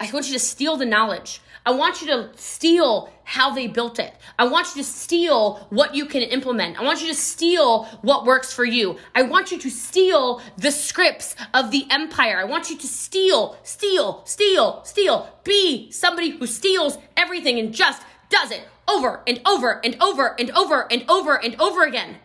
I 0.00 0.10
want 0.10 0.26
you 0.26 0.32
to 0.32 0.38
steal 0.38 0.76
the 0.76 0.86
knowledge. 0.86 1.40
I 1.64 1.72
want 1.72 2.00
you 2.00 2.08
to 2.08 2.30
steal 2.36 3.12
how 3.24 3.54
they 3.54 3.68
built 3.68 3.98
it. 3.98 4.12
I 4.38 4.48
want 4.48 4.74
you 4.74 4.82
to 4.82 4.88
steal 4.88 5.66
what 5.70 5.94
you 5.94 6.06
can 6.06 6.22
implement. 6.22 6.78
I 6.78 6.82
want 6.82 7.00
you 7.00 7.08
to 7.08 7.14
steal 7.14 7.84
what 8.02 8.24
works 8.26 8.52
for 8.52 8.64
you. 8.64 8.98
I 9.14 9.22
want 9.22 9.52
you 9.52 9.58
to 9.58 9.70
steal 9.70 10.42
the 10.56 10.72
scripts 10.72 11.36
of 11.54 11.70
the 11.70 11.86
empire. 11.90 12.38
I 12.38 12.44
want 12.44 12.68
you 12.68 12.76
to 12.78 12.86
steal, 12.86 13.56
steal, 13.62 14.22
steal, 14.26 14.82
steal. 14.84 15.28
Be 15.44 15.90
somebody 15.92 16.30
who 16.30 16.46
steals 16.46 16.98
everything 17.16 17.58
and 17.58 17.72
just 17.72 18.02
does 18.28 18.50
it 18.50 18.66
over 18.88 19.22
and 19.26 19.40
over 19.46 19.80
and 19.84 19.96
over 20.02 20.34
and 20.40 20.50
over 20.50 20.90
and 20.90 21.04
over 21.08 21.36
and 21.36 21.60
over 21.60 21.84
again. 21.84 22.16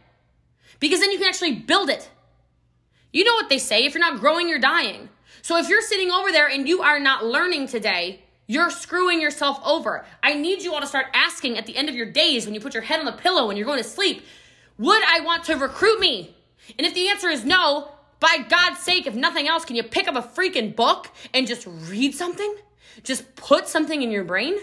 Because 0.79 0.99
then 0.99 1.11
you 1.11 1.19
can 1.19 1.27
actually 1.27 1.53
build 1.53 1.89
it. 1.89 2.09
You 3.13 3.23
know 3.23 3.33
what 3.33 3.49
they 3.49 3.59
say 3.59 3.85
if 3.85 3.93
you're 3.93 4.01
not 4.01 4.19
growing, 4.19 4.49
you're 4.49 4.59
dying. 4.59 5.09
So 5.41 5.57
if 5.57 5.69
you're 5.69 5.81
sitting 5.81 6.11
over 6.11 6.31
there 6.31 6.47
and 6.47 6.67
you 6.67 6.81
are 6.81 6.99
not 6.99 7.25
learning 7.25 7.67
today, 7.67 8.23
you're 8.47 8.71
screwing 8.71 9.21
yourself 9.21 9.59
over. 9.65 10.05
I 10.23 10.33
need 10.33 10.63
you 10.63 10.73
all 10.73 10.81
to 10.81 10.87
start 10.87 11.07
asking 11.13 11.57
at 11.57 11.65
the 11.65 11.75
end 11.75 11.89
of 11.89 11.95
your 11.95 12.09
days 12.09 12.45
when 12.45 12.55
you 12.55 12.61
put 12.61 12.73
your 12.73 12.83
head 12.83 12.99
on 12.99 13.05
the 13.05 13.11
pillow 13.11 13.49
and 13.49 13.57
you're 13.57 13.67
going 13.67 13.83
to 13.83 13.87
sleep, 13.87 14.25
would 14.77 15.03
I 15.03 15.19
want 15.19 15.43
to 15.45 15.55
recruit 15.55 15.99
me? 15.99 16.35
And 16.77 16.87
if 16.87 16.93
the 16.93 17.09
answer 17.09 17.27
is 17.27 17.43
no, 17.43 17.91
by 18.19 18.45
God's 18.49 18.79
sake, 18.79 19.05
if 19.05 19.15
nothing 19.15 19.47
else, 19.47 19.65
can 19.65 19.75
you 19.75 19.83
pick 19.83 20.07
up 20.07 20.15
a 20.15 20.21
freaking 20.21 20.75
book 20.75 21.09
and 21.33 21.45
just 21.45 21.67
read 21.67 22.15
something? 22.15 22.55
Just 23.03 23.35
put 23.35 23.67
something 23.67 24.01
in 24.01 24.11
your 24.11 24.23
brain? 24.23 24.57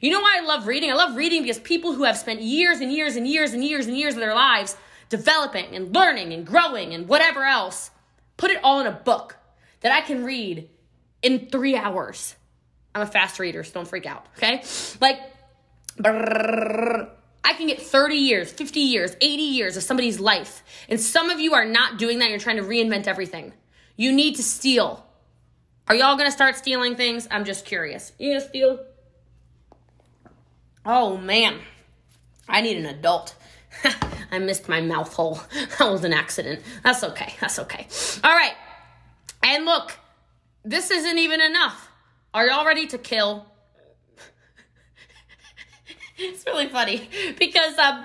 You 0.00 0.10
know 0.10 0.20
why 0.20 0.38
I 0.40 0.46
love 0.46 0.66
reading? 0.66 0.90
I 0.90 0.94
love 0.94 1.14
reading 1.14 1.42
because 1.42 1.58
people 1.58 1.92
who 1.92 2.04
have 2.04 2.16
spent 2.16 2.40
years 2.40 2.80
and 2.80 2.90
years 2.90 3.16
and 3.16 3.28
years 3.28 3.52
and 3.52 3.62
years 3.62 3.86
and 3.86 3.96
years 3.96 4.14
of 4.14 4.20
their 4.20 4.34
lives 4.34 4.76
developing 5.10 5.74
and 5.74 5.94
learning 5.94 6.32
and 6.32 6.46
growing 6.46 6.94
and 6.94 7.06
whatever 7.06 7.44
else, 7.44 7.90
put 8.38 8.50
it 8.50 8.60
all 8.62 8.80
in 8.80 8.86
a 8.86 8.92
book 8.92 9.36
that 9.80 9.92
I 9.92 10.00
can 10.00 10.24
read 10.24 10.70
in 11.22 11.50
three 11.50 11.76
hours. 11.76 12.36
I'm 12.94 13.02
a 13.02 13.06
fast 13.06 13.38
reader, 13.38 13.62
so 13.62 13.72
don't 13.74 13.88
freak 13.88 14.06
out, 14.06 14.26
okay? 14.36 14.62
Like, 15.00 15.20
I 16.04 17.52
can 17.54 17.66
get 17.66 17.80
30 17.80 18.16
years, 18.16 18.52
50 18.52 18.80
years, 18.80 19.16
80 19.20 19.42
years 19.42 19.76
of 19.76 19.82
somebody's 19.82 20.18
life. 20.18 20.62
And 20.88 21.00
some 21.00 21.30
of 21.30 21.40
you 21.40 21.54
are 21.54 21.64
not 21.64 21.98
doing 21.98 22.18
that. 22.18 22.30
You're 22.30 22.38
trying 22.38 22.56
to 22.56 22.62
reinvent 22.62 23.06
everything. 23.06 23.52
You 23.96 24.12
need 24.12 24.36
to 24.36 24.42
steal. 24.42 25.06
Are 25.88 25.94
y'all 25.94 26.16
gonna 26.16 26.30
start 26.30 26.56
stealing 26.56 26.96
things? 26.96 27.26
I'm 27.30 27.44
just 27.44 27.64
curious. 27.64 28.12
You 28.18 28.30
gonna 28.32 28.48
steal? 28.48 28.78
Oh 30.86 31.16
man, 31.16 31.58
I 32.48 32.60
need 32.60 32.76
an 32.76 32.86
adult. 32.86 33.34
I 34.30 34.38
missed 34.38 34.68
my 34.68 34.80
mouth 34.80 35.12
hole. 35.12 35.40
That 35.78 35.90
was 35.90 36.04
an 36.04 36.12
accident. 36.12 36.62
That's 36.84 37.02
okay. 37.02 37.34
That's 37.40 37.58
okay. 37.58 37.88
All 38.22 38.32
right. 38.32 38.54
And 39.42 39.64
look, 39.64 39.98
this 40.64 40.90
isn't 40.90 41.18
even 41.18 41.40
enough. 41.40 41.89
Are 42.32 42.46
y'all 42.46 42.64
ready 42.64 42.86
to 42.86 42.98
kill? 42.98 43.44
it's 46.16 46.46
really 46.46 46.68
funny 46.68 47.08
because 47.38 47.76
um 47.76 48.04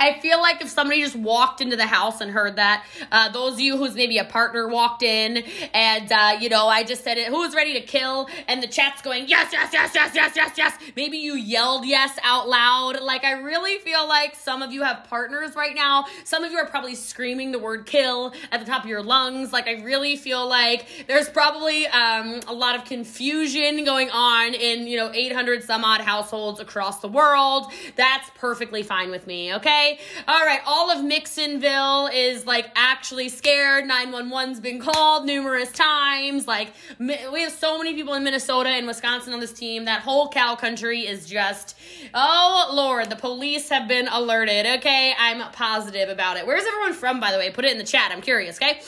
I 0.00 0.18
feel 0.18 0.40
like 0.40 0.62
if 0.62 0.70
somebody 0.70 1.02
just 1.02 1.14
walked 1.14 1.60
into 1.60 1.76
the 1.76 1.86
house 1.86 2.22
and 2.22 2.30
heard 2.30 2.56
that, 2.56 2.86
uh, 3.12 3.28
those 3.28 3.54
of 3.54 3.60
you 3.60 3.76
who's 3.76 3.94
maybe 3.94 4.16
a 4.16 4.24
partner 4.24 4.66
walked 4.66 5.02
in 5.02 5.44
and, 5.74 6.10
uh, 6.10 6.38
you 6.40 6.48
know, 6.48 6.68
I 6.68 6.84
just 6.84 7.04
said 7.04 7.18
it, 7.18 7.28
who's 7.28 7.54
ready 7.54 7.74
to 7.74 7.82
kill? 7.82 8.28
And 8.48 8.62
the 8.62 8.66
chat's 8.66 9.02
going, 9.02 9.28
yes, 9.28 9.52
yes, 9.52 9.70
yes, 9.74 9.92
yes, 9.94 10.14
yes, 10.14 10.32
yes, 10.34 10.52
yes. 10.56 10.74
Maybe 10.96 11.18
you 11.18 11.34
yelled 11.34 11.84
yes 11.84 12.18
out 12.22 12.48
loud. 12.48 13.02
Like, 13.02 13.24
I 13.24 13.32
really 13.32 13.78
feel 13.78 14.08
like 14.08 14.34
some 14.36 14.62
of 14.62 14.72
you 14.72 14.82
have 14.82 15.04
partners 15.04 15.54
right 15.54 15.74
now. 15.74 16.06
Some 16.24 16.44
of 16.44 16.50
you 16.50 16.56
are 16.56 16.66
probably 16.66 16.94
screaming 16.94 17.52
the 17.52 17.58
word 17.58 17.84
kill 17.84 18.32
at 18.50 18.60
the 18.60 18.66
top 18.66 18.84
of 18.84 18.88
your 18.88 19.02
lungs. 19.02 19.52
Like, 19.52 19.68
I 19.68 19.82
really 19.82 20.16
feel 20.16 20.48
like 20.48 20.86
there's 21.08 21.28
probably 21.28 21.86
um, 21.88 22.40
a 22.46 22.54
lot 22.54 22.74
of 22.74 22.86
confusion 22.86 23.84
going 23.84 24.08
on 24.10 24.54
in, 24.54 24.86
you 24.86 24.96
know, 24.96 25.10
800 25.12 25.62
some 25.62 25.84
odd 25.84 26.00
households 26.00 26.58
across 26.58 27.00
the 27.00 27.08
world. 27.08 27.70
That's 27.96 28.30
perfectly 28.36 28.82
fine 28.82 29.10
with 29.10 29.26
me, 29.26 29.54
okay? 29.56 29.89
All 30.28 30.44
right. 30.44 30.60
All 30.66 30.90
of 30.90 30.98
Mixonville 30.98 32.10
is 32.12 32.46
like 32.46 32.70
actually 32.74 33.28
scared. 33.28 33.84
911's 33.84 34.60
been 34.60 34.80
called 34.80 35.26
numerous 35.26 35.70
times. 35.72 36.46
Like, 36.46 36.72
we 36.98 37.42
have 37.42 37.52
so 37.52 37.78
many 37.78 37.94
people 37.94 38.14
in 38.14 38.24
Minnesota 38.24 38.68
and 38.68 38.86
Wisconsin 38.86 39.32
on 39.32 39.40
this 39.40 39.52
team. 39.52 39.86
That 39.86 40.02
whole 40.02 40.28
cow 40.28 40.54
country 40.56 41.06
is 41.06 41.26
just, 41.26 41.76
oh 42.14 42.70
Lord, 42.72 43.10
the 43.10 43.16
police 43.16 43.68
have 43.68 43.88
been 43.88 44.08
alerted. 44.08 44.66
Okay. 44.78 45.14
I'm 45.18 45.50
positive 45.52 46.08
about 46.08 46.36
it. 46.36 46.46
Where's 46.46 46.64
everyone 46.64 46.94
from, 46.94 47.20
by 47.20 47.32
the 47.32 47.38
way? 47.38 47.50
Put 47.50 47.64
it 47.64 47.72
in 47.72 47.78
the 47.78 47.84
chat. 47.84 48.10
I'm 48.12 48.20
curious. 48.20 48.56
Okay. 48.56 48.80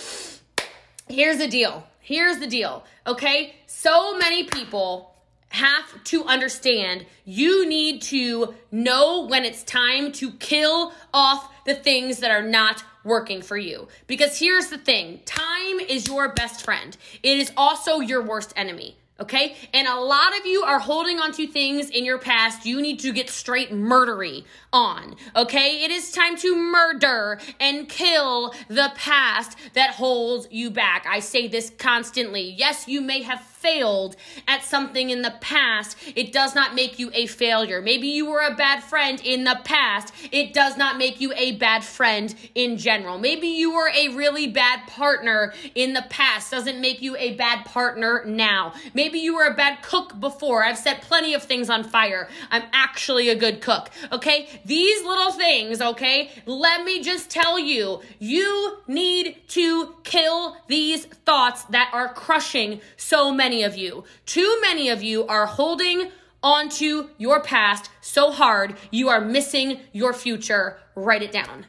Here's 1.08 1.38
the 1.38 1.48
deal. 1.48 1.86
Here's 2.00 2.38
the 2.38 2.46
deal. 2.46 2.84
Okay. 3.06 3.54
So 3.66 4.16
many 4.18 4.44
people 4.44 5.11
have 5.52 6.04
to 6.04 6.24
understand 6.24 7.06
you 7.24 7.68
need 7.68 8.02
to 8.02 8.54
know 8.70 9.26
when 9.26 9.44
it's 9.44 9.62
time 9.62 10.12
to 10.12 10.30
kill 10.32 10.92
off 11.12 11.48
the 11.64 11.74
things 11.74 12.18
that 12.18 12.30
are 12.30 12.42
not 12.42 12.82
working 13.04 13.42
for 13.42 13.56
you. 13.56 13.88
Because 14.06 14.38
here's 14.38 14.68
the 14.68 14.78
thing 14.78 15.20
time 15.24 15.80
is 15.80 16.06
your 16.06 16.32
best 16.32 16.64
friend, 16.64 16.96
it 17.22 17.38
is 17.38 17.52
also 17.56 18.00
your 18.00 18.22
worst 18.22 18.52
enemy. 18.56 18.96
Okay? 19.20 19.54
And 19.72 19.86
a 19.86 20.00
lot 20.00 20.36
of 20.36 20.46
you 20.46 20.62
are 20.62 20.80
holding 20.80 21.20
on 21.20 21.32
to 21.32 21.46
things 21.46 21.90
in 21.90 22.04
your 22.04 22.18
past 22.18 22.66
you 22.66 22.80
need 22.80 22.98
to 23.00 23.12
get 23.12 23.30
straight 23.30 23.70
murdery 23.70 24.44
on. 24.72 25.14
Okay? 25.36 25.84
It 25.84 25.92
is 25.92 26.10
time 26.10 26.36
to 26.38 26.56
murder 26.56 27.38
and 27.60 27.88
kill 27.88 28.52
the 28.68 28.90
past 28.96 29.56
that 29.74 29.90
holds 29.90 30.48
you 30.50 30.70
back. 30.70 31.06
I 31.08 31.20
say 31.20 31.46
this 31.46 31.70
constantly. 31.78 32.54
Yes, 32.56 32.88
you 32.88 33.00
may 33.00 33.22
have 33.22 33.51
failed 33.62 34.16
at 34.48 34.64
something 34.64 35.10
in 35.10 35.22
the 35.22 35.34
past, 35.40 35.96
it 36.16 36.32
does 36.32 36.54
not 36.54 36.74
make 36.74 36.98
you 36.98 37.10
a 37.14 37.26
failure. 37.26 37.80
Maybe 37.80 38.08
you 38.08 38.28
were 38.28 38.40
a 38.40 38.54
bad 38.54 38.82
friend 38.82 39.20
in 39.24 39.44
the 39.44 39.58
past, 39.64 40.12
it 40.32 40.52
does 40.52 40.76
not 40.76 40.98
make 40.98 41.20
you 41.20 41.32
a 41.34 41.52
bad 41.52 41.84
friend 41.84 42.34
in 42.54 42.76
general. 42.76 43.18
Maybe 43.18 43.46
you 43.46 43.72
were 43.72 43.90
a 43.94 44.08
really 44.08 44.48
bad 44.48 44.86
partner 44.88 45.54
in 45.74 45.92
the 45.92 46.04
past, 46.10 46.50
doesn't 46.50 46.80
make 46.80 47.00
you 47.00 47.16
a 47.16 47.34
bad 47.34 47.64
partner 47.64 48.24
now. 48.26 48.74
Maybe 48.94 49.20
you 49.20 49.36
were 49.36 49.46
a 49.46 49.54
bad 49.54 49.82
cook 49.82 50.18
before. 50.18 50.64
I've 50.64 50.78
set 50.78 51.02
plenty 51.02 51.34
of 51.34 51.42
things 51.44 51.70
on 51.70 51.84
fire. 51.84 52.28
I'm 52.50 52.64
actually 52.72 53.28
a 53.28 53.36
good 53.36 53.60
cook. 53.60 53.90
Okay? 54.10 54.48
These 54.64 55.04
little 55.04 55.32
things, 55.32 55.80
okay? 55.80 56.30
Let 56.46 56.84
me 56.84 57.02
just 57.02 57.30
tell 57.30 57.58
you, 57.58 58.00
you 58.18 58.78
need 58.88 59.36
to 59.48 59.94
kill 60.02 60.56
these 60.66 61.04
thoughts 61.06 61.62
that 61.64 61.90
are 61.92 62.12
crushing 62.12 62.80
so 62.96 63.32
many 63.32 63.51
many 63.52 63.64
of 63.64 63.76
you, 63.76 64.02
too 64.24 64.58
many 64.62 64.88
of 64.88 65.02
you 65.02 65.26
are 65.26 65.44
holding 65.44 66.10
onto 66.42 67.10
your 67.18 67.38
past 67.42 67.90
so 68.00 68.32
hard 68.32 68.74
you 68.90 69.10
are 69.10 69.20
missing 69.20 69.78
your 69.92 70.14
future. 70.14 70.78
Write 70.94 71.22
it 71.22 71.32
down. 71.32 71.66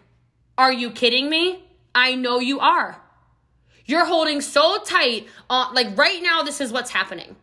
Are 0.58 0.72
you 0.72 0.92
kidding 0.92 1.30
me? 1.30 1.66
I 1.94 2.16
know 2.16 2.40
you 2.40 2.62
are. 2.62 3.02
You're 3.86 4.06
holding 4.06 4.40
so 4.40 4.82
tight 4.86 5.28
on, 5.50 5.76
like 5.76 5.98
right 5.98 6.24
now, 6.24 6.42
this 6.42 6.62
is 6.62 6.72
what's 6.72 6.92
happening. 6.92 7.36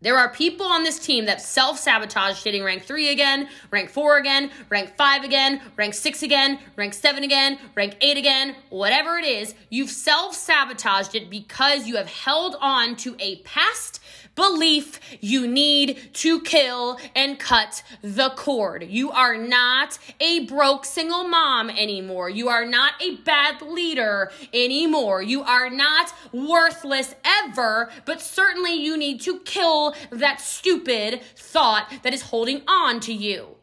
There 0.00 0.16
are 0.16 0.28
people 0.32 0.64
on 0.64 0.84
this 0.84 1.00
team 1.00 1.26
that 1.26 1.40
self 1.40 1.76
sabotage 1.76 2.40
hitting 2.44 2.62
rank 2.62 2.84
three 2.84 3.10
again, 3.10 3.48
rank 3.72 3.90
four 3.90 4.18
again, 4.18 4.52
rank 4.68 4.94
five 4.96 5.24
again, 5.24 5.60
rank 5.76 5.92
six 5.92 6.22
again, 6.22 6.60
rank 6.76 6.94
seven 6.94 7.24
again, 7.24 7.58
rank 7.74 7.96
eight 8.00 8.16
again, 8.16 8.54
whatever 8.70 9.16
it 9.16 9.24
is. 9.24 9.56
You've 9.70 9.90
self 9.90 10.36
sabotaged 10.36 11.16
it 11.16 11.28
because 11.28 11.88
you 11.88 11.96
have 11.96 12.08
held 12.08 12.54
on 12.60 12.94
to 12.96 13.16
a 13.18 13.36
past 13.38 14.00
belief 14.38 15.00
you 15.20 15.48
need 15.48 16.14
to 16.14 16.40
kill 16.40 16.96
and 17.16 17.40
cut 17.40 17.82
the 18.02 18.30
cord. 18.30 18.84
You 18.84 19.10
are 19.10 19.36
not 19.36 19.98
a 20.20 20.46
broke 20.46 20.84
single 20.84 21.24
mom 21.24 21.68
anymore. 21.70 22.30
You 22.30 22.48
are 22.48 22.64
not 22.64 22.92
a 23.02 23.16
bad 23.16 23.60
leader 23.60 24.30
anymore. 24.54 25.22
You 25.22 25.42
are 25.42 25.68
not 25.68 26.14
worthless 26.32 27.16
ever, 27.24 27.90
but 28.04 28.22
certainly 28.22 28.74
you 28.74 28.96
need 28.96 29.20
to 29.22 29.40
kill 29.40 29.96
that 30.10 30.40
stupid 30.40 31.20
thought 31.34 31.92
that 32.04 32.14
is 32.14 32.22
holding 32.22 32.62
on 32.68 33.00
to 33.00 33.12
you. 33.12 33.57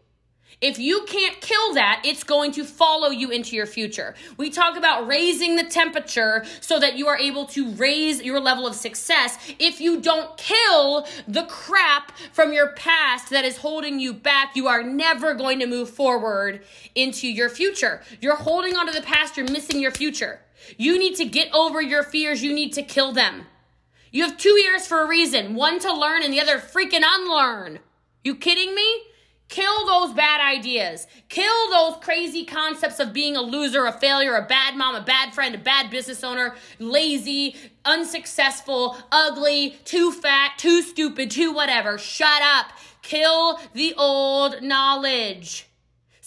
If 0.62 0.80
you 0.80 1.06
can't 1.08 1.40
kill 1.42 1.74
that, 1.74 2.02
it's 2.06 2.24
going 2.24 2.52
to 2.54 2.64
follow 2.64 3.10
you 3.10 3.30
into 3.30 3.56
your 3.56 3.66
future. 3.66 4.16
We 4.38 4.50
talk 4.50 4.78
about 4.78 5.08
raising 5.08 5.56
the 5.56 5.64
temperature 5.64 6.46
so 6.62 6.80
that 6.80 6.98
you 6.98 7.08
are 7.08 7.18
able 7.18 7.46
to 7.48 7.72
raise 7.74 8.22
your 8.22 8.40
level 8.40 8.66
of 8.66 8.76
success. 8.76 9.38
If 9.60 9.82
you 9.82 10.02
don't 10.02 10.38
kill 10.38 11.08
the 11.28 11.44
crap 11.44 12.12
from 12.32 12.54
your 12.54 12.70
past 12.74 13.30
that 13.32 13.46
is 13.46 13.58
holding 13.58 14.00
you 14.00 14.14
back, 14.14 14.56
you 14.56 14.68
are 14.68 14.84
never 14.84 15.34
going 15.34 15.60
to 15.60 15.68
move 15.68 15.90
forward 15.90 16.64
into 16.96 17.28
your 17.28 17.50
future. 17.50 18.02
You're 18.22 18.36
holding 18.36 18.76
onto 18.76 18.94
the 18.94 19.02
past, 19.02 19.38
you're 19.38 19.52
missing 19.52 19.82
your 19.82 19.92
future. 19.92 20.40
You 20.78 20.98
need 20.98 21.16
to 21.16 21.26
get 21.26 21.54
over 21.54 21.82
your 21.82 22.04
fears, 22.04 22.42
you 22.42 22.54
need 22.54 22.74
to 22.74 22.82
kill 22.82 23.12
them. 23.12 23.46
You 24.12 24.24
have 24.24 24.38
two 24.38 24.58
years 24.62 24.88
for 24.88 25.02
a 25.02 25.08
reason 25.08 25.56
one 25.56 25.80
to 25.80 25.94
learn 25.94 26.24
and 26.24 26.34
the 26.34 26.40
other 26.40 26.58
freaking 26.58 27.04
unlearn. 27.04 27.80
You 28.24 28.36
kidding 28.36 28.74
me? 28.74 29.02
Kill 29.48 29.86
those 29.86 30.14
bad 30.14 30.42
ideas. 30.42 31.08
Kill 31.30 31.70
those 31.70 32.04
crazy 32.04 32.46
concepts 32.46 33.00
of 33.00 33.14
being 33.14 33.36
a 33.36 33.42
loser, 33.42 33.86
a 33.86 33.92
failure, 33.92 34.36
a 34.36 34.42
bad 34.42 34.76
mom, 34.76 34.96
a 34.96 35.02
bad 35.02 35.34
friend, 35.34 35.54
a 35.54 35.60
bad 35.60 35.92
business 35.92 36.24
owner, 36.24 36.56
lazy, 36.80 37.56
unsuccessful, 37.86 38.98
ugly, 39.12 39.78
too 39.86 40.12
fat, 40.12 40.54
too 40.58 40.82
stupid, 40.82 41.30
too 41.30 41.52
whatever. 41.54 41.98
Shut 41.98 42.42
up. 42.42 42.68
Kill 43.02 43.60
the 43.74 43.94
old 43.98 44.64
knowledge. 44.64 45.68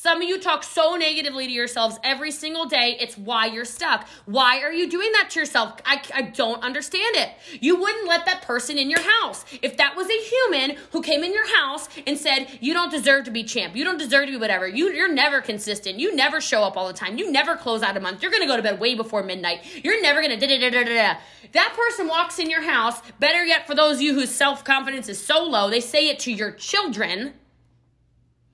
Some 0.01 0.23
of 0.23 0.29
you 0.29 0.39
talk 0.39 0.63
so 0.63 0.95
negatively 0.95 1.49
to 1.49 1.53
yourselves 1.53 1.99
every 2.05 2.31
single 2.31 2.67
day. 2.67 2.97
It's 3.01 3.19
why 3.19 3.47
you're 3.47 3.65
stuck. 3.65 4.07
Why 4.27 4.61
are 4.61 4.73
you 4.73 4.89
doing 4.89 5.11
that 5.15 5.31
to 5.31 5.41
yourself? 5.41 5.81
I, 5.85 6.01
I 6.15 6.23
don't 6.23 6.63
understand 6.63 7.17
it. 7.17 7.31
You 7.61 7.75
wouldn't 7.75 8.07
let 8.07 8.25
that 8.27 8.43
person 8.43 8.79
in 8.79 8.91
your 8.91 9.01
house. 9.01 9.45
If 9.61 9.77
that 9.79 9.97
was 9.97 10.07
a 10.09 10.13
human 10.13 10.77
who 10.93 11.03
came 11.03 11.25
in 11.25 11.33
your 11.33 11.53
house 11.53 11.89
and 12.07 12.17
said, 12.17 12.47
You 12.61 12.75
don't 12.75 12.93
deserve 12.93 13.25
to 13.25 13.33
be 13.33 13.43
champ, 13.43 13.75
you 13.75 13.83
don't 13.83 13.99
deserve 13.99 14.27
to 14.27 14.31
be 14.31 14.39
whatever, 14.39 14.69
you, 14.69 14.93
you're 14.93 15.13
never 15.13 15.41
consistent, 15.41 15.99
you 15.99 16.15
never 16.15 16.41
show 16.41 16.63
up 16.63 16.77
all 16.77 16.87
the 16.87 16.93
time, 16.93 17.19
you 17.19 17.33
never 17.33 17.57
close 17.57 17.83
out 17.83 17.97
a 17.97 18.01
month, 18.01 18.23
you're 18.23 18.31
gonna 18.31 18.47
go 18.47 18.57
to 18.57 18.63
bed 18.63 18.79
way 18.79 18.95
before 18.95 19.25
midnight, 19.25 19.65
you're 19.83 20.01
never 20.01 20.23
gonna 20.23 20.39
da 20.39 20.47
da 20.47 20.61
da 20.61 20.71
da 20.71 20.85
da. 20.85 21.19
That 21.55 21.75
person 21.77 22.07
walks 22.07 22.39
in 22.39 22.49
your 22.49 22.63
house, 22.63 23.01
better 23.19 23.45
yet, 23.45 23.67
for 23.67 23.75
those 23.75 23.97
of 23.97 24.03
you 24.03 24.15
whose 24.15 24.31
self 24.31 24.63
confidence 24.65 25.09
is 25.09 25.21
so 25.21 25.43
low, 25.43 25.69
they 25.69 25.81
say 25.81 26.09
it 26.09 26.21
to 26.21 26.33
your 26.33 26.53
children. 26.53 27.35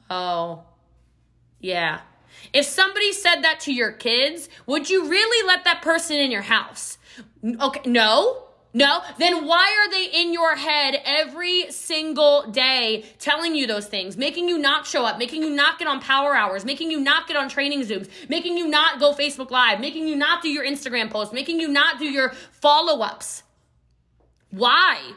Oh 0.09 0.65
yeah. 1.65 2.01
If 2.53 2.67
somebody 2.67 3.13
said 3.13 3.41
that 3.41 3.61
to 3.61 3.73
your 3.73 3.91
kids, 3.91 4.51
would 4.67 4.91
you 4.91 5.09
really 5.09 5.47
let 5.47 5.65
that 5.65 5.81
person 5.81 6.19
in 6.19 6.31
your 6.31 6.43
house? 6.43 6.99
Okay, 7.43 7.81
no. 7.91 8.43
No, 8.77 9.03
then 9.19 9.47
why 9.47 9.71
are 9.79 9.91
they 9.91 10.21
in 10.21 10.33
your 10.33 10.57
head 10.57 11.01
every 11.05 11.71
single 11.71 12.51
day 12.51 13.05
telling 13.21 13.55
you 13.55 13.69
those 13.69 13.87
things, 13.87 14.17
making 14.17 14.49
you 14.49 14.59
not 14.59 14.85
show 14.85 15.05
up, 15.05 15.17
making 15.17 15.43
you 15.43 15.51
not 15.51 15.79
get 15.79 15.87
on 15.87 16.01
power 16.01 16.35
hours, 16.35 16.65
making 16.65 16.91
you 16.91 16.99
not 16.99 17.29
get 17.29 17.37
on 17.37 17.49
training 17.49 17.83
Zooms, 17.83 18.09
making 18.29 18.59
you 18.59 18.67
not 18.67 18.99
go 18.99 19.15
Facebook 19.15 19.53
Live, 19.53 19.79
making 19.79 20.09
you 20.09 20.17
not 20.17 20.43
do 20.43 20.49
your 20.49 20.67
Instagram 20.67 21.09
posts, 21.09 21.33
making 21.33 21.61
you 21.61 21.69
not 21.69 22.01
do 22.01 22.05
your 22.05 22.31
follow 22.51 23.01
ups? 23.01 23.45
Why? 24.51 25.13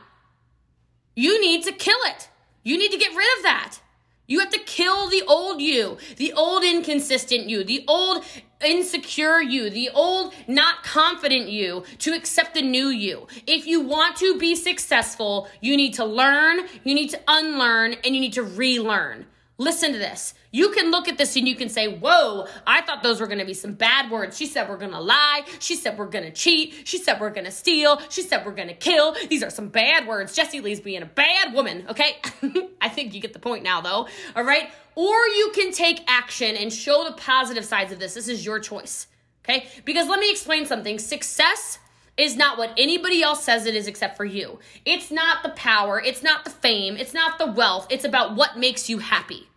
You 1.16 1.42
need 1.42 1.64
to 1.64 1.72
kill 1.72 2.00
it. 2.06 2.30
You 2.64 2.78
need 2.78 2.92
to 2.92 2.98
get 2.98 3.10
rid 3.10 3.38
of 3.38 3.44
that. 3.44 3.80
You 4.28 4.40
have 4.42 4.50
to 4.50 4.60
kill 4.60 5.10
the 5.10 5.24
old 5.26 5.62
you, 5.62 5.98
the 6.18 6.34
old 6.34 6.64
inconsistent 6.64 7.48
you, 7.48 7.64
the 7.64 7.86
old 7.88 8.26
insecure 8.64 9.42
you, 9.42 9.70
the 9.70 9.90
old 9.90 10.34
not 10.48 10.84
confident 10.84 11.48
you 11.48 11.84
to 12.00 12.12
accept 12.14 12.54
the 12.54 12.62
new 12.62 12.88
you. 12.88 13.28
If 13.46 13.66
you 13.66 13.80
want 13.80 14.18
to 14.18 14.38
be 14.38 14.56
successful, 14.56 15.48
you 15.62 15.78
need 15.78 15.94
to 15.94 16.06
learn, 16.06 16.68
you 16.84 16.94
need 16.94 17.10
to 17.12 17.22
unlearn, 17.28 17.94
and 18.04 18.14
you 18.14 18.20
need 18.20 18.34
to 18.34 18.44
relearn. 18.44 19.28
Listen 19.60 19.92
to 19.92 19.98
this. 19.98 20.36
You 20.52 20.70
can 20.70 20.92
look 20.92 21.08
at 21.08 21.18
this 21.18 21.36
and 21.36 21.48
you 21.48 21.56
can 21.56 21.68
say, 21.68 21.88
Whoa, 21.88 22.46
I 22.68 22.82
thought 22.82 23.02
those 23.02 23.20
were 23.20 23.26
gonna 23.26 23.46
be 23.46 23.56
some 23.56 23.74
bad 23.74 24.12
words. 24.12 24.38
She 24.38 24.46
said 24.46 24.70
we're 24.70 24.78
gonna 24.78 25.02
lie. 25.02 25.46
She 25.60 25.76
said 25.76 25.98
we're 25.98 26.06
gonna 26.06 26.32
cheat. 26.32 26.88
She 26.88 27.00
said 27.00 27.20
we're 27.20 27.32
gonna 27.32 27.52
steal. 27.52 28.00
She 28.10 28.22
said 28.22 28.46
we're 28.46 28.52
gonna 28.52 28.76
kill. 28.76 29.16
These 29.30 29.42
are 29.42 29.50
some 29.50 29.70
bad 29.70 30.08
words. 30.08 30.36
Jessie 30.36 30.62
Lee's 30.62 30.80
being 30.80 31.02
a 31.02 31.08
bad 31.08 31.54
woman, 31.54 31.86
okay? 31.90 32.18
I 32.82 32.90
think 32.90 33.16
you 33.16 33.22
get 33.22 33.34
the 33.34 33.40
point 33.40 33.64
now, 33.64 33.82
though, 33.82 34.08
all 34.36 34.44
right? 34.44 34.70
Or 34.94 35.16
you 35.28 35.52
can 35.56 35.72
take 35.72 36.02
action 36.08 36.56
and 36.56 36.72
show 36.72 37.04
the 37.04 37.14
positive 37.14 37.66
sides 37.66 37.92
of 37.92 37.98
this. 37.98 38.14
This 38.14 38.28
is 38.28 38.46
your 38.46 38.60
choice, 38.60 39.08
okay? 39.44 39.68
Because 39.86 40.08
let 40.08 40.20
me 40.20 40.30
explain 40.30 40.68
something. 40.68 41.00
Success 41.00 41.80
is 42.18 42.36
not 42.36 42.58
what 42.58 42.74
anybody 42.78 43.22
else 43.22 43.44
says 43.44 43.66
it 43.66 43.76
is 43.76 43.88
except 43.88 44.18
for 44.18 44.26
you. 44.26 44.60
It's 44.86 45.12
not 45.12 45.44
the 45.44 45.50
power, 45.50 46.02
it's 46.02 46.24
not 46.24 46.44
the 46.44 46.52
fame, 46.52 46.98
it's 46.98 47.14
not 47.14 47.38
the 47.38 47.52
wealth, 47.52 47.88
it's 47.90 48.06
about 48.06 48.36
what 48.36 48.58
makes 48.58 48.90
you 48.90 48.98
happy. 48.98 49.48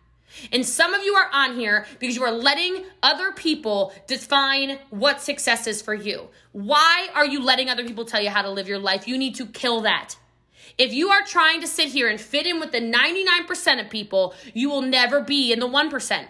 And 0.51 0.65
some 0.65 0.93
of 0.93 1.03
you 1.03 1.13
are 1.15 1.29
on 1.33 1.55
here 1.55 1.85
because 1.99 2.15
you 2.15 2.23
are 2.23 2.31
letting 2.31 2.85
other 3.03 3.31
people 3.31 3.93
define 4.07 4.79
what 4.89 5.21
success 5.21 5.67
is 5.67 5.81
for 5.81 5.93
you. 5.93 6.29
Why 6.51 7.09
are 7.13 7.25
you 7.25 7.43
letting 7.43 7.69
other 7.69 7.85
people 7.85 8.05
tell 8.05 8.21
you 8.21 8.29
how 8.29 8.41
to 8.41 8.49
live 8.49 8.67
your 8.67 8.79
life? 8.79 9.07
You 9.07 9.17
need 9.17 9.35
to 9.35 9.45
kill 9.45 9.81
that. 9.81 10.15
If 10.77 10.93
you 10.93 11.09
are 11.09 11.23
trying 11.23 11.61
to 11.61 11.67
sit 11.67 11.89
here 11.89 12.07
and 12.07 12.19
fit 12.19 12.47
in 12.47 12.59
with 12.59 12.71
the 12.71 12.79
99% 12.79 13.81
of 13.81 13.89
people, 13.89 14.33
you 14.53 14.69
will 14.69 14.81
never 14.81 15.21
be 15.21 15.51
in 15.51 15.59
the 15.59 15.67
1%. 15.67 16.25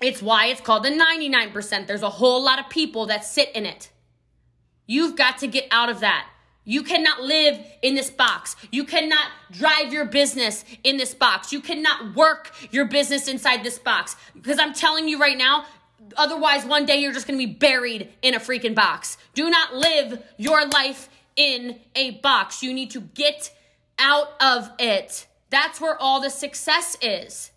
It's 0.00 0.22
why 0.22 0.46
it's 0.46 0.60
called 0.60 0.84
the 0.84 0.90
99%. 0.90 1.86
There's 1.86 2.02
a 2.02 2.10
whole 2.10 2.42
lot 2.42 2.58
of 2.58 2.68
people 2.68 3.06
that 3.06 3.24
sit 3.24 3.50
in 3.54 3.66
it. 3.66 3.91
You've 4.86 5.16
got 5.16 5.38
to 5.38 5.46
get 5.46 5.66
out 5.70 5.88
of 5.88 6.00
that. 6.00 6.28
You 6.64 6.82
cannot 6.82 7.22
live 7.22 7.58
in 7.82 7.96
this 7.96 8.10
box. 8.10 8.54
You 8.70 8.84
cannot 8.84 9.26
drive 9.50 9.92
your 9.92 10.04
business 10.04 10.64
in 10.84 10.96
this 10.96 11.12
box. 11.12 11.52
You 11.52 11.60
cannot 11.60 12.14
work 12.14 12.52
your 12.70 12.84
business 12.84 13.26
inside 13.26 13.64
this 13.64 13.78
box. 13.78 14.14
Because 14.34 14.58
I'm 14.60 14.72
telling 14.72 15.08
you 15.08 15.18
right 15.18 15.36
now, 15.36 15.64
otherwise, 16.16 16.64
one 16.64 16.86
day 16.86 16.98
you're 16.98 17.12
just 17.12 17.26
gonna 17.26 17.38
be 17.38 17.46
buried 17.46 18.10
in 18.22 18.34
a 18.34 18.38
freaking 18.38 18.76
box. 18.76 19.18
Do 19.34 19.50
not 19.50 19.74
live 19.74 20.22
your 20.36 20.66
life 20.66 21.08
in 21.34 21.80
a 21.96 22.12
box. 22.20 22.62
You 22.62 22.72
need 22.72 22.90
to 22.92 23.00
get 23.00 23.52
out 23.98 24.34
of 24.40 24.70
it. 24.78 25.26
That's 25.50 25.80
where 25.80 26.00
all 26.00 26.20
the 26.20 26.30
success 26.30 26.96
is. 27.02 27.50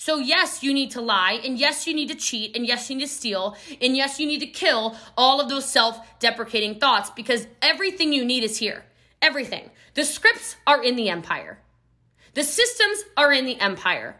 So, 0.00 0.16
yes, 0.16 0.62
you 0.62 0.72
need 0.72 0.92
to 0.92 1.02
lie, 1.02 1.42
and 1.44 1.58
yes, 1.58 1.86
you 1.86 1.92
need 1.92 2.08
to 2.08 2.14
cheat, 2.14 2.56
and 2.56 2.64
yes, 2.66 2.88
you 2.88 2.96
need 2.96 3.04
to 3.04 3.10
steal, 3.10 3.54
and 3.82 3.94
yes, 3.94 4.18
you 4.18 4.26
need 4.26 4.38
to 4.38 4.46
kill 4.46 4.96
all 5.14 5.42
of 5.42 5.50
those 5.50 5.70
self 5.70 6.18
deprecating 6.18 6.80
thoughts 6.80 7.10
because 7.10 7.46
everything 7.60 8.10
you 8.14 8.24
need 8.24 8.42
is 8.42 8.56
here. 8.56 8.86
Everything. 9.20 9.68
The 9.92 10.06
scripts 10.06 10.56
are 10.66 10.82
in 10.82 10.96
the 10.96 11.10
empire, 11.10 11.58
the 12.32 12.44
systems 12.44 13.04
are 13.14 13.30
in 13.30 13.44
the 13.44 13.60
empire. 13.60 14.16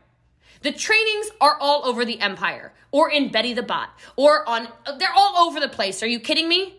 The 0.60 0.70
trainings 0.70 1.30
are 1.40 1.56
all 1.58 1.86
over 1.86 2.04
the 2.04 2.20
empire, 2.20 2.74
or 2.90 3.10
in 3.10 3.32
Betty 3.32 3.54
the 3.54 3.62
Bot, 3.62 3.88
or 4.16 4.46
on, 4.46 4.68
they're 4.98 5.16
all 5.16 5.46
over 5.48 5.60
the 5.60 5.68
place. 5.68 6.02
Are 6.02 6.06
you 6.06 6.20
kidding 6.20 6.46
me? 6.46 6.74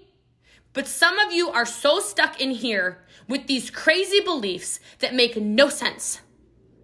But 0.74 0.86
some 0.86 1.18
of 1.18 1.34
you 1.34 1.50
are 1.50 1.66
so 1.66 2.00
stuck 2.00 2.40
in 2.40 2.52
here 2.52 3.00
with 3.28 3.48
these 3.48 3.72
crazy 3.72 4.22
beliefs 4.22 4.80
that 5.00 5.16
make 5.16 5.36
no 5.38 5.70
sense. 5.70 6.22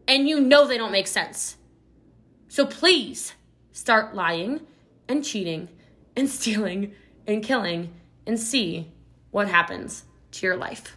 And 0.08 0.28
you 0.28 0.40
know 0.40 0.66
they 0.66 0.80
don't 0.80 0.92
make 0.92 1.06
sense. 1.06 1.57
So 2.48 2.66
please 2.66 3.34
start 3.72 4.16
lying 4.16 4.62
and 5.08 5.24
cheating 5.24 5.70
and 6.16 6.30
stealing 6.38 6.94
and 7.26 7.44
killing 7.44 7.94
and 8.26 8.40
see 8.40 8.92
what 9.32 9.48
happens 9.48 10.04
to 10.32 10.46
your 10.46 10.58
life. 10.58 10.97